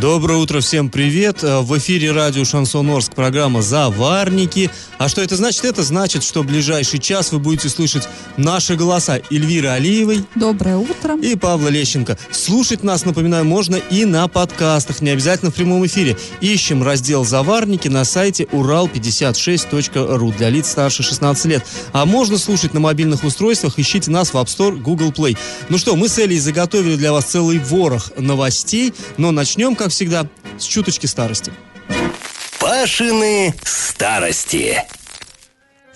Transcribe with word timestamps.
Доброе 0.00 0.38
утро, 0.38 0.60
всем 0.60 0.90
привет. 0.90 1.44
Э, 1.44 1.60
в 1.60 1.78
эфире 1.78 2.10
радио 2.10 2.44
Шансон 2.44 2.90
Орск, 2.90 3.14
программа 3.14 3.62
«Заварники». 3.62 4.68
А 4.98 5.08
что 5.08 5.22
это 5.22 5.36
значит? 5.36 5.64
Это 5.64 5.84
значит, 5.84 6.24
что 6.24 6.42
в 6.42 6.46
ближайший 6.46 6.98
час 6.98 7.30
вы 7.30 7.38
будете 7.38 7.68
слышать 7.68 8.08
наши 8.36 8.74
голоса 8.74 9.20
Эльвиры 9.30 9.68
Алиевой. 9.68 10.24
Доброе 10.34 10.78
утро. 10.78 11.16
И 11.16 11.36
Павла 11.36 11.68
Лещенко. 11.68 12.18
Слушать 12.32 12.82
нас, 12.82 13.04
напоминаю, 13.04 13.44
можно 13.44 13.76
и 13.76 14.04
на 14.04 14.26
подкастах, 14.26 15.00
не 15.00 15.10
обязательно 15.10 15.52
в 15.52 15.54
прямом 15.54 15.86
эфире. 15.86 16.16
Ищем 16.40 16.82
раздел 16.82 17.24
«Заварники» 17.24 17.86
на 17.86 18.04
сайте 18.04 18.44
урал56.ру 18.44 20.32
для 20.32 20.50
лиц 20.50 20.70
старше 20.70 21.04
16 21.04 21.44
лет. 21.46 21.64
А 21.92 22.04
можно 22.04 22.36
слушать 22.38 22.74
на 22.74 22.80
мобильных 22.80 23.22
устройствах. 23.22 23.78
Ищите 23.78 24.10
нас 24.10 24.30
в 24.30 24.36
App 24.36 24.46
Store, 24.46 24.76
Google 24.76 25.10
Play. 25.10 25.36
Ну 25.68 25.78
что, 25.78 25.94
мы 25.94 26.08
с 26.08 26.18
Элей 26.18 26.40
заготовили 26.40 26.96
для 26.96 27.12
вас 27.12 27.26
целый 27.26 27.58
ворох 27.58 28.10
новостей, 28.16 28.92
но 29.18 29.30
начнем, 29.30 29.76
как 29.76 29.83
всегда, 29.88 30.26
с 30.58 30.64
чуточки 30.64 31.06
старости. 31.06 31.52
Пашины 32.60 33.54
старости. 33.62 34.82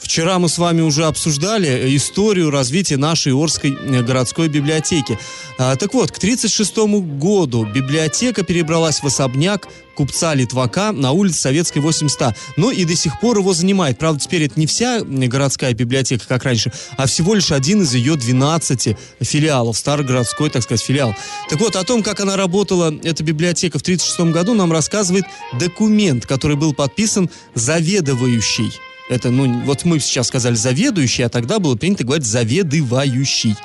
Вчера 0.01 0.38
мы 0.38 0.48
с 0.48 0.59
вами 0.59 0.80
уже 0.80 1.05
обсуждали 1.05 1.97
историю 1.97 2.51
развития 2.51 2.97
нашей 2.97 3.33
Орской 3.33 3.77
э, 3.79 4.02
городской 4.02 4.48
библиотеки. 4.48 5.19
А, 5.59 5.77
так 5.77 5.93
вот, 5.95 6.12
к 6.12 6.16
1936 6.19 7.19
году 7.19 7.65
библиотека 7.65 8.45
перебралась 8.45 9.02
в 9.02 9.07
особняк 9.07 9.66
купца 9.96 10.35
Литвака 10.35 10.93
на 10.93 11.10
улице 11.10 11.41
Советской 11.41 11.80
800. 11.80 12.35
Ну 12.57 12.71
и 12.71 12.85
до 12.85 12.95
сих 12.95 13.19
пор 13.19 13.38
его 13.38 13.52
занимает. 13.52 13.99
Правда, 13.99 14.21
теперь 14.21 14.45
это 14.45 14.59
не 14.59 14.66
вся 14.66 15.01
городская 15.02 15.74
библиотека, 15.74 16.24
как 16.29 16.45
раньше, 16.45 16.73
а 16.96 17.07
всего 17.07 17.35
лишь 17.35 17.51
один 17.51 17.82
из 17.82 17.93
ее 17.95 18.15
12 18.15 18.96
филиалов, 19.21 19.76
старогородской, 19.76 20.51
так 20.51 20.63
сказать, 20.63 20.80
филиал. 20.80 21.16
Так 21.51 21.59
вот, 21.59 21.74
о 21.74 21.82
том, 21.82 22.04
как 22.04 22.21
она 22.21 22.37
работала, 22.37 22.95
эта 23.02 23.24
библиотека 23.24 23.79
в 23.79 23.82
1936 23.82 24.32
году, 24.32 24.54
нам 24.54 24.71
рассказывает 24.71 25.24
документ, 25.59 26.24
который 26.24 26.57
был 26.57 26.73
подписан 26.73 27.29
заведующий 27.54 28.71
это, 29.09 29.30
ну, 29.30 29.62
вот 29.64 29.84
мы 29.84 29.98
сейчас 30.01 30.28
сказали 30.28 30.54
заведующий, 30.54 31.23
а 31.23 31.28
тогда 31.28 31.59
было 31.59 31.74
принято 31.76 32.04
говорить 32.04 32.26
заведывающий. 32.26 33.56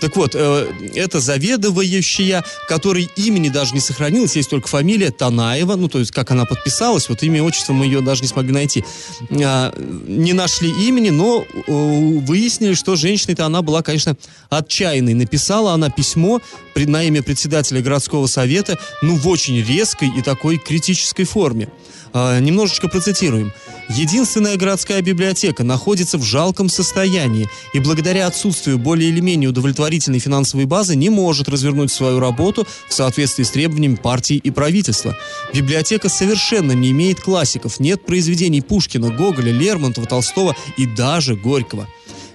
Так 0.00 0.16
вот, 0.16 0.34
э, 0.34 0.66
это 0.94 1.20
заведующая, 1.20 2.44
которой 2.68 3.08
имени 3.16 3.48
даже 3.48 3.74
не 3.74 3.80
сохранилось, 3.80 4.36
есть 4.36 4.50
только 4.50 4.68
фамилия 4.68 5.10
Танаева, 5.10 5.76
ну, 5.76 5.88
то 5.88 5.98
есть, 5.98 6.12
как 6.12 6.30
она 6.30 6.44
подписалась, 6.44 7.08
вот 7.08 7.22
имя 7.22 7.38
и 7.38 7.40
отчество 7.40 7.72
мы 7.72 7.86
ее 7.86 8.00
даже 8.00 8.22
не 8.22 8.28
смогли 8.28 8.52
найти. 8.52 8.84
Э, 9.30 9.72
не 10.06 10.32
нашли 10.32 10.70
имени, 10.70 11.10
но 11.10 11.44
э, 11.44 11.72
выяснили, 11.72 12.74
что 12.74 12.96
женщина-то 12.96 13.46
она 13.46 13.62
была, 13.62 13.82
конечно, 13.82 14.16
отчаянной. 14.50 15.14
Написала 15.14 15.72
она 15.72 15.90
письмо 15.90 16.40
на 16.76 17.02
имя 17.02 17.22
председателя 17.22 17.82
городского 17.82 18.28
совета, 18.28 18.78
ну, 19.02 19.16
в 19.16 19.26
очень 19.26 19.60
резкой 19.62 20.10
и 20.16 20.22
такой 20.22 20.58
критической 20.58 21.24
форме. 21.24 21.68
Э, 22.12 22.38
немножечко 22.40 22.88
процитируем. 22.88 23.52
Единственная 23.88 24.56
городская 24.56 25.00
библиотека 25.00 25.64
находится 25.64 26.18
в 26.18 26.22
жалком 26.22 26.68
состоянии 26.68 27.48
и 27.72 27.80
благодаря 27.80 28.26
отсутствию 28.26 28.78
более 28.78 29.08
или 29.08 29.20
менее 29.20 29.48
удовлетворительной 29.88 30.18
финансовой 30.18 30.66
базы 30.66 30.96
не 30.96 31.08
может 31.08 31.48
развернуть 31.48 31.90
свою 31.90 32.20
работу 32.20 32.66
в 32.88 32.92
соответствии 32.92 33.44
с 33.44 33.50
требованиями 33.50 33.96
партии 33.96 34.36
и 34.36 34.50
правительства. 34.50 35.16
Библиотека 35.54 36.10
совершенно 36.10 36.72
не 36.72 36.90
имеет 36.90 37.20
классиков, 37.20 37.80
нет 37.80 38.04
произведений 38.04 38.60
Пушкина, 38.60 39.10
Гоголя, 39.10 39.50
Лермонтова, 39.50 40.06
Толстого 40.06 40.54
и 40.76 40.86
даже 40.86 41.36
Горького. 41.36 41.88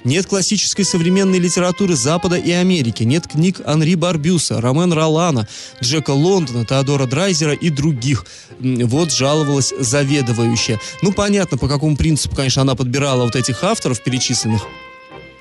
Нет 0.04 0.26
классической 0.26 0.84
современной 0.84 1.40
литературы 1.40 1.96
Запада 1.96 2.36
и 2.36 2.52
Америки, 2.52 3.04
нет 3.04 3.28
книг 3.28 3.62
Анри 3.66 3.96
Барбюса, 3.96 4.60
Ромен 4.60 4.92
Ролана, 4.92 5.48
Джека 5.82 6.12
Лондона, 6.12 6.66
Теодора 6.66 7.06
Драйзера 7.06 7.54
и 7.54 7.70
других. 7.70 8.26
Вот 8.60 9.14
жаловалась 9.14 9.74
заведующая. 9.80 10.80
Ну, 11.04 11.14
понятно, 11.14 11.58
по 11.58 11.68
какому 11.68 11.96
принципу, 11.96 12.36
конечно, 12.36 12.64
она 12.64 12.76
подбирала 12.76 13.24
вот 13.24 13.36
этих 13.36 13.64
авторов 13.64 14.04
перечисленных. 14.04 14.64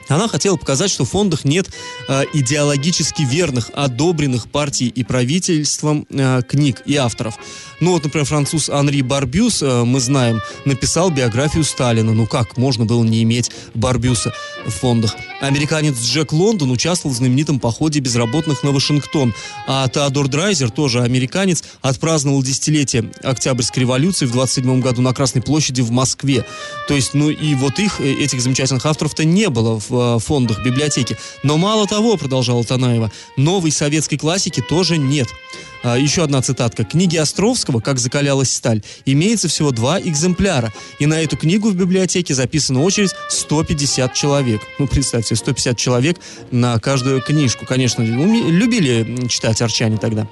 Она 0.08 0.28
хотела 0.28 0.56
показать, 0.56 0.90
что 0.90 1.04
в 1.04 1.10
фондах 1.10 1.44
нет 1.44 1.68
э, 2.08 2.24
идеологически 2.32 3.22
верных, 3.22 3.70
одобренных 3.74 4.48
партией 4.48 4.90
и 4.90 5.04
правительством 5.04 6.06
э, 6.10 6.42
книг 6.48 6.82
и 6.86 6.96
авторов. 6.96 7.38
Ну 7.80 7.92
вот, 7.92 8.04
например, 8.04 8.26
француз 8.26 8.68
Анри 8.68 9.02
Барбюс, 9.02 9.62
э, 9.62 9.84
мы 9.84 10.00
знаем, 10.00 10.40
написал 10.64 11.10
биографию 11.10 11.64
Сталина. 11.64 12.12
Ну 12.12 12.26
как 12.26 12.56
можно 12.56 12.84
было 12.84 13.02
не 13.02 13.22
иметь 13.22 13.50
Барбюса 13.74 14.32
в 14.66 14.70
фондах? 14.70 15.16
Американец 15.40 15.98
Джек 16.00 16.32
Лондон 16.32 16.70
участвовал 16.70 17.14
в 17.14 17.18
знаменитом 17.18 17.58
походе 17.58 18.00
безработных 18.00 18.62
на 18.62 18.70
Вашингтон. 18.70 19.34
А 19.66 19.88
Теодор 19.88 20.28
Драйзер, 20.28 20.70
тоже 20.70 21.02
американец, 21.02 21.64
отпраздновал 21.80 22.42
десятилетие 22.42 23.10
Октябрьской 23.22 23.82
революции 23.82 24.26
в 24.26 24.32
27 24.32 24.80
году 24.80 25.02
на 25.02 25.12
Красной 25.12 25.42
площади 25.42 25.80
в 25.80 25.90
Москве. 25.90 26.44
То 26.86 26.94
есть, 26.94 27.14
ну 27.14 27.30
и 27.30 27.54
вот 27.54 27.78
их, 27.78 28.00
э, 28.00 28.12
этих 28.12 28.40
замечательных 28.40 28.86
авторов-то 28.86 29.24
не 29.24 29.48
было 29.48 29.80
в 29.80 29.91
в 29.92 30.18
фондах 30.18 30.64
библиотеки. 30.64 31.16
Но 31.42 31.58
мало 31.58 31.86
того, 31.86 32.16
продолжала 32.16 32.64
Танаева, 32.64 33.12
новой 33.36 33.70
советской 33.70 34.16
классики 34.16 34.60
тоже 34.60 34.98
нет. 34.98 35.28
А, 35.82 35.98
еще 35.98 36.22
одна 36.22 36.40
цитатка. 36.42 36.84
Книги 36.84 37.16
Островского 37.16 37.80
«Как 37.80 37.98
закалялась 37.98 38.52
сталь» 38.52 38.82
имеется 39.04 39.48
всего 39.48 39.72
два 39.72 40.00
экземпляра. 40.00 40.72
И 40.98 41.06
на 41.06 41.20
эту 41.20 41.36
книгу 41.36 41.70
в 41.70 41.74
библиотеке 41.74 42.34
записана 42.34 42.82
очередь 42.82 43.10
150 43.28 44.14
человек. 44.14 44.60
Ну, 44.78 44.86
представьте, 44.86 45.34
150 45.34 45.76
человек 45.76 46.18
на 46.50 46.78
каждую 46.78 47.20
книжку. 47.20 47.66
Конечно, 47.66 48.02
любили 48.02 49.26
читать 49.28 49.60
арчане 49.60 49.98
тогда. 49.98 50.28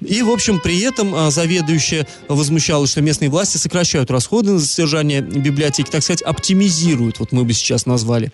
И, 0.00 0.22
в 0.22 0.30
общем, 0.30 0.60
при 0.60 0.80
этом 0.80 1.14
а, 1.14 1.30
заведующая 1.30 2.06
возмущалась, 2.28 2.90
что 2.90 3.02
местные 3.02 3.30
власти 3.30 3.56
сокращают 3.56 4.10
расходы 4.10 4.52
на 4.52 4.60
содержание 4.60 5.20
библиотеки, 5.20 5.90
так 5.90 6.02
сказать, 6.02 6.22
оптимизируют, 6.22 7.18
вот 7.18 7.32
мы 7.32 7.44
бы 7.44 7.52
сейчас 7.52 7.86
назвали. 7.86 8.32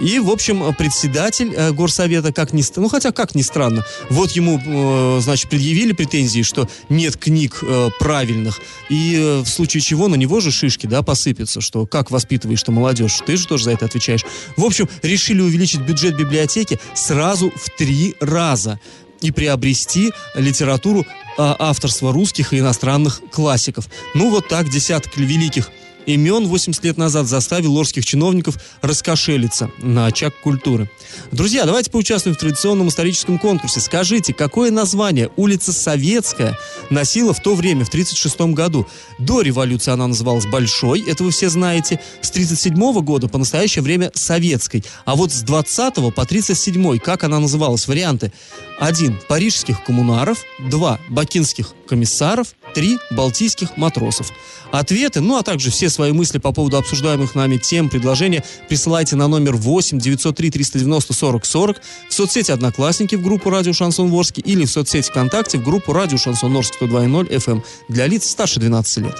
И, 0.00 0.18
в 0.18 0.30
общем, 0.30 0.74
председатель 0.74 1.52
э, 1.54 1.72
горсовета, 1.72 2.32
как 2.32 2.52
ни 2.52 2.62
ну 2.76 2.88
хотя 2.88 3.12
как 3.12 3.34
ни 3.34 3.42
странно, 3.42 3.84
вот 4.10 4.32
ему, 4.32 4.60
э, 4.64 5.20
значит, 5.20 5.50
предъявили 5.50 5.92
претензии, 5.92 6.42
что 6.42 6.68
нет 6.88 7.16
книг 7.16 7.58
э, 7.62 7.90
правильных, 7.98 8.60
и 8.88 9.40
в 9.44 9.48
случае 9.48 9.80
чего 9.80 10.08
на 10.08 10.14
него 10.14 10.40
же 10.40 10.50
шишки, 10.50 10.86
да, 10.86 11.02
посыпятся, 11.02 11.60
что 11.60 11.86
как 11.86 12.10
воспитываешь 12.10 12.62
ты 12.62 12.72
молодежь, 12.72 13.20
ты 13.26 13.36
же 13.36 13.46
тоже 13.46 13.64
за 13.64 13.72
это 13.72 13.84
отвечаешь. 13.84 14.24
В 14.56 14.64
общем, 14.64 14.88
решили 15.02 15.40
увеличить 15.40 15.80
бюджет 15.80 16.16
библиотеки 16.16 16.78
сразу 16.94 17.50
в 17.54 17.70
три 17.76 18.14
раза 18.20 18.80
и 19.20 19.30
приобрести 19.30 20.12
литературу 20.34 21.06
а, 21.38 21.56
авторства 21.58 22.12
русских 22.12 22.52
и 22.52 22.58
иностранных 22.58 23.22
классиков. 23.30 23.88
Ну 24.14 24.30
вот 24.30 24.48
так 24.48 24.68
десяток 24.68 25.16
великих 25.16 25.70
имен 26.06 26.46
80 26.46 26.84
лет 26.84 26.96
назад 26.96 27.26
заставил 27.26 27.72
лорских 27.72 28.04
чиновников 28.04 28.58
раскошелиться 28.80 29.70
на 29.78 30.06
очаг 30.06 30.34
культуры. 30.42 30.90
Друзья, 31.30 31.64
давайте 31.64 31.90
поучаствуем 31.90 32.36
в 32.36 32.38
традиционном 32.40 32.88
историческом 32.88 33.38
конкурсе. 33.38 33.80
Скажите, 33.80 34.32
какое 34.34 34.70
название 34.70 35.30
улица 35.36 35.72
Советская 35.72 36.58
носила 36.90 37.32
в 37.32 37.42
то 37.42 37.54
время, 37.54 37.84
в 37.84 37.88
1936 37.88 38.54
году? 38.54 38.86
До 39.18 39.40
революции 39.40 39.92
она 39.92 40.06
называлась 40.06 40.46
Большой, 40.46 41.02
это 41.02 41.24
вы 41.24 41.30
все 41.30 41.48
знаете. 41.48 42.00
С 42.20 42.30
1937 42.30 43.04
года 43.04 43.28
по 43.28 43.38
настоящее 43.38 43.82
время 43.82 44.10
Советской. 44.14 44.84
А 45.04 45.16
вот 45.16 45.32
с 45.32 45.42
20 45.42 46.14
по 46.14 46.26
37 46.26 46.98
как 46.98 47.24
она 47.24 47.38
называлась? 47.38 47.86
Варианты. 47.88 48.32
1. 48.80 49.20
Парижских 49.28 49.84
коммунаров. 49.84 50.38
2. 50.58 51.00
Бакинских 51.08 51.74
комиссаров. 51.88 52.54
3. 52.74 52.98
Балтийских 53.10 53.76
матросов. 53.76 54.30
Ответы, 54.70 55.20
ну 55.20 55.36
а 55.36 55.42
также 55.42 55.70
все 55.70 55.90
свои 55.90 56.12
мысли 56.12 56.38
по 56.38 56.52
поводу 56.52 56.78
обсуждаемых 56.78 57.34
нами 57.34 57.58
тем, 57.58 57.88
предложения 57.88 58.42
присылайте 58.68 59.16
на 59.16 59.28
номер 59.28 59.54
8 59.56 59.98
903 59.98 60.50
390 60.50 61.12
40 61.12 61.44
40 61.44 61.76
в 62.08 62.14
соцсети 62.14 62.50
Одноклассники 62.50 63.14
в 63.14 63.22
группу 63.22 63.50
Радио 63.50 63.72
Шансон 63.72 64.08
Ворске 64.08 64.40
или 64.40 64.64
в 64.64 64.70
соцсети 64.70 65.10
ВКонтакте 65.10 65.58
в 65.58 65.64
группу 65.64 65.92
Радио 65.92 66.16
Шансон 66.16 66.56
Орск 66.56 66.80
102.0 66.80 67.28
FM 67.28 67.62
для 67.88 68.06
лиц 68.06 68.28
старше 68.28 68.60
12 68.60 69.04
лет. 69.04 69.16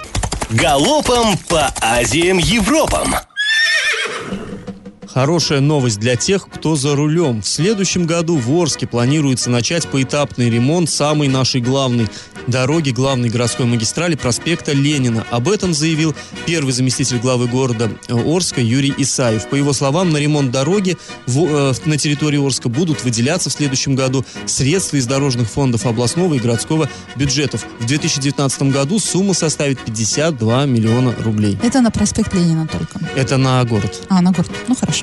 Галопом 0.49 1.37
по 1.47 1.73
Азиям 1.81 2.37
Европам! 2.37 3.15
Хорошая 5.13 5.59
новость 5.59 5.99
для 5.99 6.15
тех, 6.15 6.47
кто 6.49 6.75
за 6.75 6.95
рулем. 6.95 7.43
В 7.43 7.47
следующем 7.47 8.07
году 8.07 8.35
в 8.35 8.51
Орске 8.51 8.87
планируется 8.87 9.51
начать 9.51 9.87
поэтапный 9.87 10.49
ремонт 10.49 10.89
самой 10.89 11.27
нашей 11.27 11.61
главной 11.61 12.07
дороги, 12.47 12.89
главной 12.89 13.29
городской 13.29 13.67
магистрали 13.67 14.15
проспекта 14.15 14.71
Ленина. 14.71 15.23
Об 15.29 15.49
этом 15.49 15.73
заявил 15.73 16.15
первый 16.47 16.73
заместитель 16.73 17.19
главы 17.19 17.47
города 17.47 17.91
Орска 18.09 18.59
Юрий 18.59 18.93
Исаев. 18.97 19.47
По 19.49 19.55
его 19.55 19.71
словам, 19.71 20.11
на 20.11 20.17
ремонт 20.17 20.51
дороги 20.51 20.97
в, 21.27 21.45
э, 21.45 21.73
на 21.85 21.97
территории 21.97 22.43
Орска 22.43 22.67
будут 22.67 23.03
выделяться 23.03 23.51
в 23.51 23.53
следующем 23.53 23.95
году 23.95 24.25
средства 24.47 24.97
из 24.97 25.05
дорожных 25.05 25.47
фондов 25.47 25.85
областного 25.85 26.33
и 26.33 26.39
городского 26.39 26.89
бюджетов. 27.15 27.65
В 27.79 27.85
2019 27.85 28.71
году 28.71 28.97
сумма 28.97 29.35
составит 29.35 29.79
52 29.79 30.65
миллиона 30.65 31.13
рублей. 31.19 31.57
Это 31.61 31.81
на 31.81 31.91
проспект 31.91 32.33
Ленина 32.33 32.67
только. 32.67 32.99
Это 33.15 33.37
на 33.37 33.63
город. 33.63 34.01
А, 34.09 34.21
на 34.21 34.31
город. 34.31 34.51
Ну, 34.67 34.75
хорошо. 34.75 35.02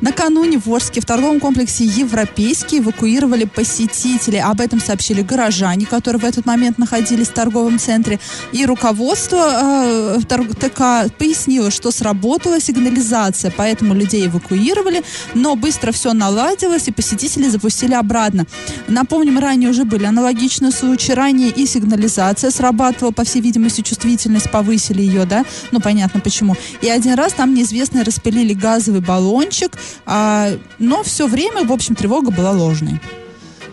Накануне 0.00 0.58
в 0.58 0.72
Орске 0.72 1.00
в 1.00 1.04
торговом 1.04 1.40
комплексе 1.40 1.84
«Европейский» 1.84 2.78
эвакуировали 2.78 3.44
посетителей. 3.44 4.40
Об 4.40 4.60
этом 4.60 4.80
сообщили 4.80 5.22
горожане, 5.22 5.86
которые 5.86 6.20
в 6.20 6.24
этот 6.24 6.46
момент 6.46 6.78
находились 6.78 7.28
в 7.28 7.32
торговом 7.32 7.78
центре. 7.78 8.18
И 8.52 8.64
руководство 8.64 10.18
э, 10.18 10.20
ТК 10.26 11.06
пояснило, 11.18 11.70
что 11.70 11.90
сработала 11.90 12.60
сигнализация, 12.60 13.52
поэтому 13.54 13.94
людей 13.94 14.26
эвакуировали, 14.26 15.02
но 15.34 15.54
быстро 15.54 15.92
все 15.92 16.12
наладилось, 16.12 16.88
и 16.88 16.92
посетители 16.92 17.48
запустили 17.48 17.94
обратно. 17.94 18.46
Напомним, 18.88 19.38
ранее 19.38 19.70
уже 19.70 19.84
были 19.84 20.04
аналогичные 20.04 20.72
случаи. 20.72 21.12
Ранее 21.12 21.50
и 21.50 21.66
сигнализация 21.66 22.50
срабатывала, 22.50 23.12
по 23.12 23.24
всей 23.24 23.42
видимости, 23.42 23.82
чувствительность 23.82 24.50
повысили 24.50 25.02
ее, 25.02 25.26
да? 25.26 25.44
Ну, 25.72 25.80
понятно 25.80 26.20
почему. 26.20 26.56
И 26.80 26.88
один 26.88 27.14
раз 27.14 27.34
там 27.34 27.54
неизвестные 27.54 28.04
распылили 28.04 28.54
газовый 28.54 29.00
баллончик, 29.00 29.76
а, 30.06 30.50
но 30.78 31.02
все 31.02 31.26
время, 31.26 31.64
в 31.64 31.72
общем, 31.72 31.94
тревога 31.94 32.30
была 32.30 32.50
ложной. 32.52 33.00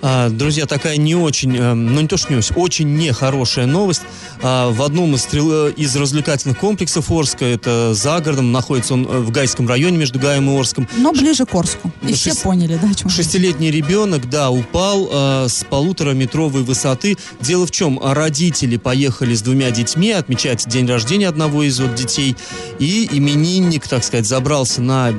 А, 0.02 0.30
друзья, 0.30 0.66
такая 0.66 0.98
не 0.98 1.16
очень, 1.16 1.56
э, 1.58 1.74
ну 1.74 2.02
не 2.02 2.08
то 2.08 2.18
что 2.18 2.32
не 2.32 2.38
очень, 2.38 2.56
очень 2.56 2.96
нехорошая 2.96 3.66
новость. 3.66 4.02
А, 4.42 4.70
в 4.70 4.82
одном 4.82 5.16
из, 5.16 5.28
э, 5.32 5.74
из 5.76 5.96
развлекательных 5.96 6.60
комплексов 6.60 7.12
Орска, 7.12 7.46
это 7.46 7.94
за 7.94 8.20
городом, 8.20 8.52
находится 8.52 8.94
он 8.94 9.06
э, 9.06 9.20
в 9.20 9.32
Гайском 9.32 9.68
районе 9.68 9.98
между 9.98 10.20
Гаем 10.20 10.50
и 10.50 10.60
Орском. 10.60 10.88
Но 10.98 11.12
ближе 11.12 11.46
к 11.46 11.56
Орску. 11.56 11.92
И 12.08 12.14
все 12.14 12.36
поняли, 12.36 12.78
да, 12.82 12.90
о 12.90 12.94
чем 12.94 13.10
Шестилетний 13.10 13.72
ребенок, 13.72 14.30
да, 14.30 14.52
упал 14.52 15.10
э, 15.12 15.48
с 15.50 15.64
полутораметровой 15.64 16.64
высоты. 16.64 17.18
Дело 17.42 17.66
в 17.66 17.72
чем, 17.72 18.00
родители 18.02 18.78
поехали 18.78 19.34
с 19.34 19.42
двумя 19.42 19.72
детьми 19.72 20.12
отмечать 20.12 20.68
день 20.68 20.88
рождения 20.88 21.28
одного 21.28 21.64
из 21.64 21.80
вот 21.80 21.96
детей, 21.96 22.36
и 22.80 23.10
именинник, 23.12 23.88
так 23.88 24.04
сказать, 24.04 24.28
забрался 24.28 24.82
на 24.82 25.12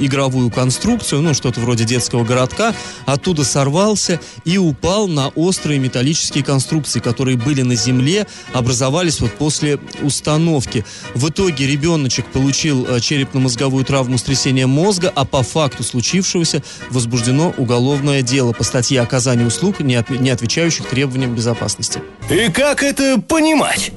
игровую 0.00 0.50
конструкцию, 0.50 1.22
ну, 1.22 1.34
что-то 1.34 1.60
вроде 1.60 1.84
детского 1.84 2.24
городка, 2.24 2.74
оттуда 3.06 3.44
сорвался 3.44 4.20
и 4.44 4.58
упал 4.58 5.08
на 5.08 5.28
острые 5.28 5.78
металлические 5.78 6.44
конструкции, 6.44 7.00
которые 7.00 7.36
были 7.36 7.62
на 7.62 7.74
земле, 7.74 8.26
образовались 8.52 9.20
вот 9.20 9.32
после 9.32 9.78
установки. 10.02 10.84
В 11.14 11.28
итоге 11.28 11.66
ребеночек 11.66 12.26
получил 12.26 12.86
э, 12.86 13.00
черепно-мозговую 13.00 13.84
травму 13.84 14.18
стрясения 14.18 14.66
мозга, 14.66 15.12
а 15.14 15.24
по 15.24 15.42
факту 15.42 15.82
случившегося 15.82 16.62
возбуждено 16.90 17.54
уголовное 17.56 18.22
дело 18.22 18.52
по 18.52 18.64
статье 18.64 19.00
оказания 19.00 19.46
услуг, 19.46 19.80
не, 19.80 19.94
от, 19.94 20.10
не 20.10 20.30
отвечающих 20.30 20.86
требованиям 20.86 21.34
безопасности. 21.34 22.00
И 22.30 22.50
как 22.50 22.82
это 22.82 23.20
понимать? 23.20 23.92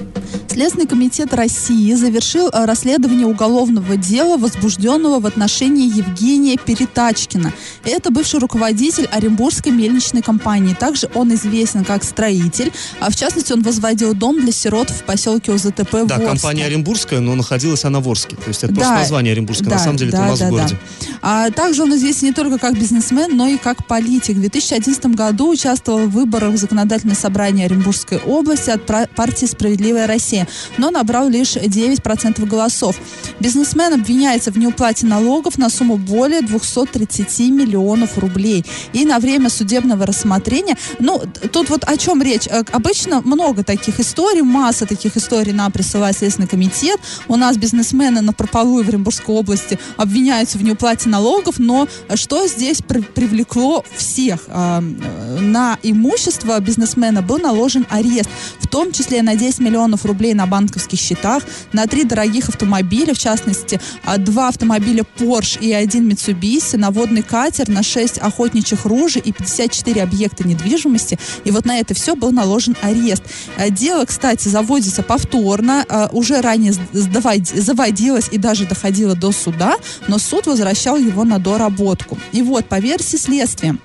Следственный 0.49 0.87
комитет 0.87 1.35
России 1.35 1.93
завершил 1.93 2.49
э, 2.49 2.65
расследование 2.65 3.27
уголовного 3.27 3.95
дела, 3.95 4.37
возбужденного 4.37 5.19
в 5.19 5.27
отношении 5.27 5.87
Евгения 5.87 6.57
Перетачкина. 6.57 7.53
Это 7.85 8.09
бывший 8.09 8.39
руководитель 8.39 9.05
Оренбургской 9.11 9.71
мельничной 9.71 10.16
компании. 10.21 10.73
Также 10.73 11.09
он 11.13 11.33
известен 11.33 11.83
как 11.83 12.03
строитель. 12.03 12.71
А 12.99 13.09
в 13.09 13.15
частности, 13.15 13.53
он 13.53 13.61
возводил 13.61 14.13
дом 14.13 14.39
для 14.41 14.51
сирот 14.51 14.89
в 14.89 15.03
поселке 15.03 15.51
УЗТП 15.51 15.91
Да, 15.91 16.17
Ворске. 16.17 16.25
компания 16.25 16.65
Оренбургская, 16.65 17.19
но 17.19 17.35
находилась 17.35 17.85
она 17.85 17.99
в 17.99 18.07
Орске. 18.09 18.35
То 18.35 18.47
есть 18.47 18.63
это 18.63 18.73
да, 18.73 18.81
просто 18.81 18.95
название 18.99 19.31
Оренбургское. 19.33 19.69
Да, 19.69 19.75
На 19.75 19.81
самом 19.81 19.97
деле 19.97 20.11
да, 20.11 20.17
это 20.17 20.27
у 20.27 20.29
нас 20.29 20.39
да, 20.39 20.47
в 20.47 20.49
городе. 20.49 20.77
Да. 21.01 21.06
А 21.29 21.51
также 21.51 21.83
он 21.83 21.93
известен 21.93 22.27
не 22.27 22.33
только 22.33 22.57
как 22.57 22.79
бизнесмен, 22.79 23.35
но 23.35 23.47
и 23.47 23.57
как 23.57 23.85
политик. 23.85 24.37
В 24.37 24.39
2011 24.39 25.07
году 25.07 25.49
участвовал 25.49 26.07
в 26.07 26.11
выборах 26.11 26.53
в 26.53 26.57
законодательное 26.57 27.17
собрание 27.17 27.65
Оренбургской 27.65 28.19
области 28.19 28.69
от 28.69 28.85
партии 28.85 29.45
«Справедливая 29.45 30.07
Россия» 30.07 30.47
но 30.77 30.89
набрал 30.89 31.27
лишь 31.27 31.57
9% 31.57 32.45
голосов. 32.45 32.95
Бизнесмен 33.41 33.93
обвиняется 33.93 34.51
в 34.51 34.57
неуплате 34.57 35.05
налогов 35.05 35.57
на 35.57 35.69
сумму 35.69 35.97
более 35.97 36.41
230 36.41 37.39
миллионов 37.51 38.17
рублей. 38.17 38.65
И 38.93 39.03
на 39.03 39.19
время 39.19 39.49
судебного 39.49 40.05
рассмотрения, 40.05 40.77
ну, 40.99 41.21
тут 41.51 41.69
вот 41.69 41.83
о 41.83 41.97
чем 41.97 42.21
речь. 42.21 42.47
Э, 42.47 42.63
обычно 42.71 43.19
много 43.21 43.65
таких 43.65 43.99
историй, 43.99 44.43
масса 44.43 44.85
таких 44.85 45.17
историй 45.17 45.51
нам 45.51 45.73
присылает 45.73 46.17
Следственный 46.17 46.47
комитет. 46.47 47.01
У 47.27 47.35
нас 47.35 47.57
бизнесмены 47.57 48.21
на 48.21 48.31
Прополу 48.31 48.81
в 48.81 48.87
Оренбургской 48.87 49.35
области 49.35 49.77
обвиняются 49.97 50.57
в 50.57 50.63
неуплате 50.63 51.09
налогов, 51.09 51.16
но 51.59 51.87
что 52.15 52.47
здесь 52.47 52.81
при 52.81 52.99
привлекло 53.01 53.83
всех? 53.95 54.41
А, 54.47 54.81
на 54.81 55.77
имущество 55.83 56.59
бизнесмена 56.59 57.21
был 57.21 57.37
наложен 57.37 57.85
арест, 57.89 58.29
в 58.59 58.67
том 58.67 58.91
числе 58.91 59.21
на 59.21 59.35
10 59.35 59.59
миллионов 59.59 60.05
рублей 60.05 60.33
на 60.33 60.45
банковских 60.45 60.99
счетах, 60.99 61.43
на 61.73 61.87
три 61.87 62.03
дорогих 62.03 62.49
автомобиля, 62.49 63.13
в 63.13 63.19
частности, 63.19 63.79
а, 64.03 64.17
два 64.17 64.49
автомобиля 64.49 65.03
Porsche 65.17 65.59
и 65.59 65.73
один 65.73 66.09
Mitsubishi, 66.09 66.77
на 66.77 66.91
водный 66.91 67.23
катер, 67.23 67.69
на 67.69 67.83
6 67.83 68.17
охотничьих 68.19 68.85
ружей 68.85 69.21
и 69.23 69.31
54 69.31 70.03
объекта 70.03 70.47
недвижимости. 70.47 71.17
И 71.43 71.51
вот 71.51 71.65
на 71.65 71.79
это 71.79 71.93
все 71.93 72.15
был 72.15 72.31
наложен 72.31 72.75
арест. 72.81 73.23
А, 73.57 73.69
дело, 73.69 74.05
кстати, 74.05 74.47
заводится 74.47 75.03
повторно, 75.03 75.85
уже 76.11 76.41
ранее 76.41 76.73
заводилось 76.93 78.29
и 78.31 78.37
даже 78.37 78.65
доходило 78.65 79.15
до 79.15 79.31
суда, 79.31 79.75
но 80.07 80.17
суд 80.17 80.47
возвращал 80.47 80.97
его 81.07 81.23
на 81.23 81.39
доработку. 81.39 82.17
И 82.31 82.41
вот, 82.41 82.65
по 82.65 82.79
версии 82.79 83.17
следствия, 83.17 83.77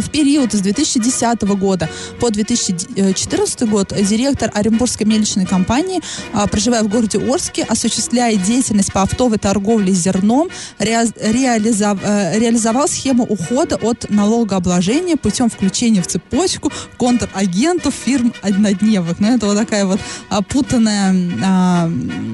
в 0.00 0.10
период 0.10 0.52
с 0.52 0.60
2010 0.60 1.42
года 1.42 1.88
по 2.20 2.30
2014 2.30 3.68
год 3.68 3.92
директор 3.96 4.50
Оренбургской 4.54 5.06
мельничной 5.06 5.46
компании, 5.46 6.00
а, 6.32 6.46
проживая 6.46 6.82
в 6.82 6.88
городе 6.88 7.18
Орске, 7.18 7.64
осуществляя 7.64 8.36
деятельность 8.36 8.92
по 8.92 9.02
оптовой 9.02 9.38
торговле 9.38 9.92
зерном, 9.92 10.48
реализов, 10.78 11.98
э, 12.02 12.38
реализовал 12.38 12.88
схему 12.88 13.24
ухода 13.24 13.76
от 13.76 14.10
налогообложения 14.10 15.16
путем 15.16 15.48
включения 15.48 16.02
в 16.02 16.06
цепочку 16.06 16.72
контрагентов 16.98 17.94
фирм 17.94 18.32
однодневок. 18.42 19.20
Ну, 19.20 19.34
это 19.34 19.46
вот 19.46 19.56
такая 19.56 19.86
вот 19.86 20.00
путанная 20.48 21.14
а, 21.44 21.90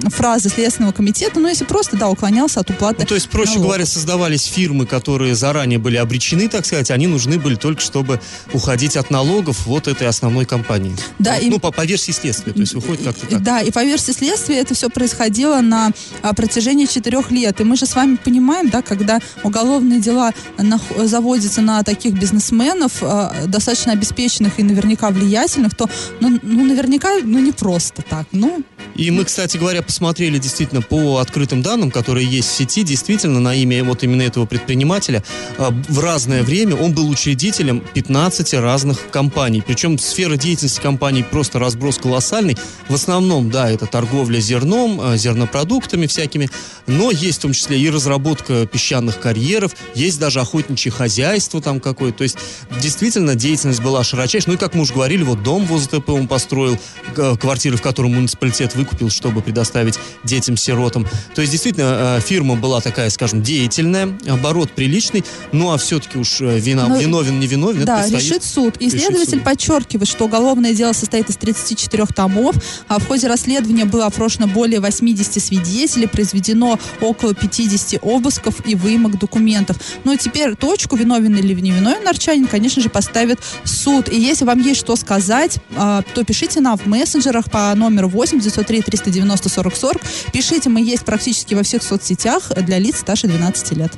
фраза 0.07 0.49
Следственного 0.49 0.93
комитета. 0.93 1.41
Ну, 1.41 1.49
если 1.49 1.65
просто, 1.65 1.97
да, 1.97 2.09
уклонялся 2.09 2.61
от 2.61 2.71
уплаты 2.71 3.01
ну, 3.01 3.07
То 3.07 3.15
есть, 3.15 3.29
проще 3.29 3.55
налогов. 3.55 3.69
говоря, 3.69 3.87
создавались 3.87 4.45
фирмы, 4.45 4.87
которые 4.87 5.35
заранее 5.35 5.79
были 5.79 5.97
обречены, 5.97 6.49
так 6.49 6.67
сказать, 6.67 6.91
они 6.91 7.07
нужны 7.07 7.39
были 7.43 7.57
только 7.57 7.81
чтобы 7.81 8.21
уходить 8.53 8.97
от 8.97 9.11
налогов 9.11 9.67
вот 9.67 9.89
этой 9.89 10.07
основной 10.07 10.45
компании. 10.45 10.97
Да, 11.19 11.37
ну, 11.41 11.47
и... 11.47 11.51
ну 11.51 11.59
по, 11.59 11.73
по 11.73 11.85
версии 11.85 12.13
следствия, 12.13 12.53
то 12.53 12.61
есть 12.61 12.75
выходит 12.75 13.05
как-то 13.05 13.27
так. 13.27 13.43
Да, 13.43 13.61
и 13.61 13.71
по 13.71 13.85
версии 13.85 14.13
следствия 14.13 14.59
это 14.59 14.75
все 14.75 14.89
происходило 14.89 15.61
на 15.61 15.91
а, 16.23 16.35
протяжении 16.35 16.87
четырех 16.87 17.31
лет. 17.31 17.61
И 17.61 17.65
мы 17.65 17.77
же 17.77 17.87
с 17.87 17.95
вами 17.95 18.17
понимаем, 18.17 18.71
да, 18.71 18.83
когда 18.83 19.19
уголовные 19.43 20.01
дела 20.01 20.33
на, 20.59 20.81
заводятся 20.97 21.61
на 21.61 21.83
таких 21.83 22.15
бизнесменов, 22.15 23.03
а, 23.03 23.33
достаточно 23.47 23.93
обеспеченных 23.93 24.59
и 24.59 24.63
наверняка 24.63 25.11
влиятельных, 25.11 25.75
то, 25.75 25.89
ну, 26.21 26.39
ну 26.43 26.65
наверняка, 26.65 27.11
ну, 27.23 27.39
не 27.39 27.53
просто 27.53 28.03
так. 28.03 28.27
Ну, 28.33 28.63
и 28.95 29.11
мы, 29.11 29.25
кстати 29.25 29.57
говоря, 29.57 29.83
посмотрели 29.83 30.39
действительно 30.39 30.83
по 30.83 31.19
открытым 31.19 31.63
данным, 31.63 31.91
которые 31.91 32.27
есть 32.27 32.49
в 32.49 32.53
сети, 32.53 32.83
действительно 32.83 33.41
на 33.41 33.55
имя 33.55 33.85
вот 33.85 34.03
именно 34.03 34.23
этого 34.23 34.47
предпринимателя 34.47 35.25
а, 35.59 35.71
в 35.89 35.99
разное 35.99 36.43
время 36.43 36.77
он 36.77 36.93
был 36.93 37.09
учредителем 37.09 37.83
15 37.95 38.55
разных 38.55 39.11
компаний. 39.11 39.63
Причем 39.67 39.99
сфера 39.99 40.37
деятельности 40.37 40.81
компаний 40.81 41.23
просто 41.23 41.59
разброс 41.59 41.99
колоссальный. 41.99 42.57
В 42.89 42.95
основном, 42.95 43.51
да, 43.51 43.71
это 43.71 43.87
торговля 43.87 44.41
зерном, 44.41 45.01
а, 45.01 45.17
зернопродуктами 45.17 46.07
всякими, 46.07 46.51
но 46.87 47.11
есть 47.11 47.39
в 47.39 47.43
том 47.43 47.53
числе 47.53 47.79
и 47.79 47.89
разработка 47.89 48.67
песчаных 48.67 49.19
карьеров, 49.21 49.75
есть 49.95 50.19
даже 50.19 50.41
охотничье 50.41 50.93
хозяйство 50.93 51.61
там 51.63 51.81
какое-то. 51.81 52.19
То 52.19 52.25
есть 52.25 52.37
действительно 52.81 53.35
деятельность 53.35 53.81
была 53.81 54.05
широчайшая. 54.05 54.53
Ну 54.53 54.55
и 54.55 54.57
как 54.59 54.75
мы 54.75 54.83
уже 54.83 54.93
говорили, 54.95 55.23
вот 55.23 55.43
дом 55.43 55.65
в 55.67 55.75
ОЗТП 55.75 56.11
он 56.11 56.29
построил, 56.29 56.79
квартиры, 57.15 57.77
в 57.77 57.83
котором 57.83 58.15
муниципалитет 58.15 58.75
выкупил, 58.83 59.11
чтобы 59.11 59.43
предоставить 59.43 59.99
детям-сиротам. 60.25 61.07
То 61.35 61.41
есть, 61.41 61.53
действительно, 61.53 62.19
э, 62.19 62.21
фирма 62.21 62.57
была 62.57 62.81
такая, 62.81 63.11
скажем, 63.11 63.43
деятельная, 63.43 64.09
оборот 64.29 64.71
приличный, 64.73 65.25
ну 65.53 65.73
а 65.73 65.79
все-таки 65.79 66.19
уж 66.19 66.41
э, 66.41 66.59
вина, 66.59 66.89
Ну, 66.89 67.01
виновен, 67.01 67.39
не 67.39 67.47
виновен, 67.47 67.85
Да, 67.85 68.07
решит 68.09 68.43
суд. 68.43 68.77
И 68.81 68.87
решит 68.87 69.01
следователь 69.01 69.39
суд. 69.39 69.45
подчеркивает, 69.45 70.09
что 70.09 70.25
уголовное 70.25 70.75
дело 70.75 70.93
состоит 70.93 71.31
из 71.31 71.37
34 71.37 72.07
томов, 72.07 72.57
а 72.89 72.99
в 72.99 73.07
ходе 73.07 73.29
расследования 73.29 73.85
было 73.85 74.07
опрошено 74.07 74.49
более 74.49 74.81
80 74.81 75.43
свидетелей, 75.43 76.09
произведено 76.09 76.79
около 77.01 77.35
50 77.35 78.03
обысков 78.03 78.67
и 78.67 78.75
выемок 78.75 79.19
документов. 79.19 79.77
Ну 80.05 80.13
и 80.13 80.17
теперь 80.17 80.57
точку, 80.57 80.97
виновен 80.97 81.37
или 81.37 81.55
не 81.61 81.71
виновен 81.71 82.07
Арчанин, 82.09 82.47
конечно 82.47 82.83
же, 82.83 82.89
поставит 82.89 83.39
суд. 83.65 84.09
И 84.09 84.21
если 84.21 84.45
вам 84.45 84.61
есть 84.61 84.81
что 84.81 84.97
сказать, 84.97 85.59
а, 85.77 86.03
то 86.15 86.25
пишите 86.25 86.61
нам 86.61 86.77
в 86.77 86.87
мессенджерах 86.87 87.51
по 87.51 87.73
номеру 87.77 88.09
8 88.09 88.41
903 88.41 88.72
390 88.81 89.49
40 89.49 89.77
40. 89.77 90.03
Пишите, 90.33 90.71
мы 90.71 90.81
есть 90.81 91.05
практически 91.05 91.55
во 91.55 91.63
всех 91.63 91.83
соцсетях 91.83 92.51
для 92.57 92.79
лиц 92.79 93.01
старше 93.01 93.27
12 93.27 93.73
лет. 93.73 93.93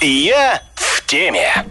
Я 0.00 0.62
в 0.74 1.06
теме. 1.06 1.64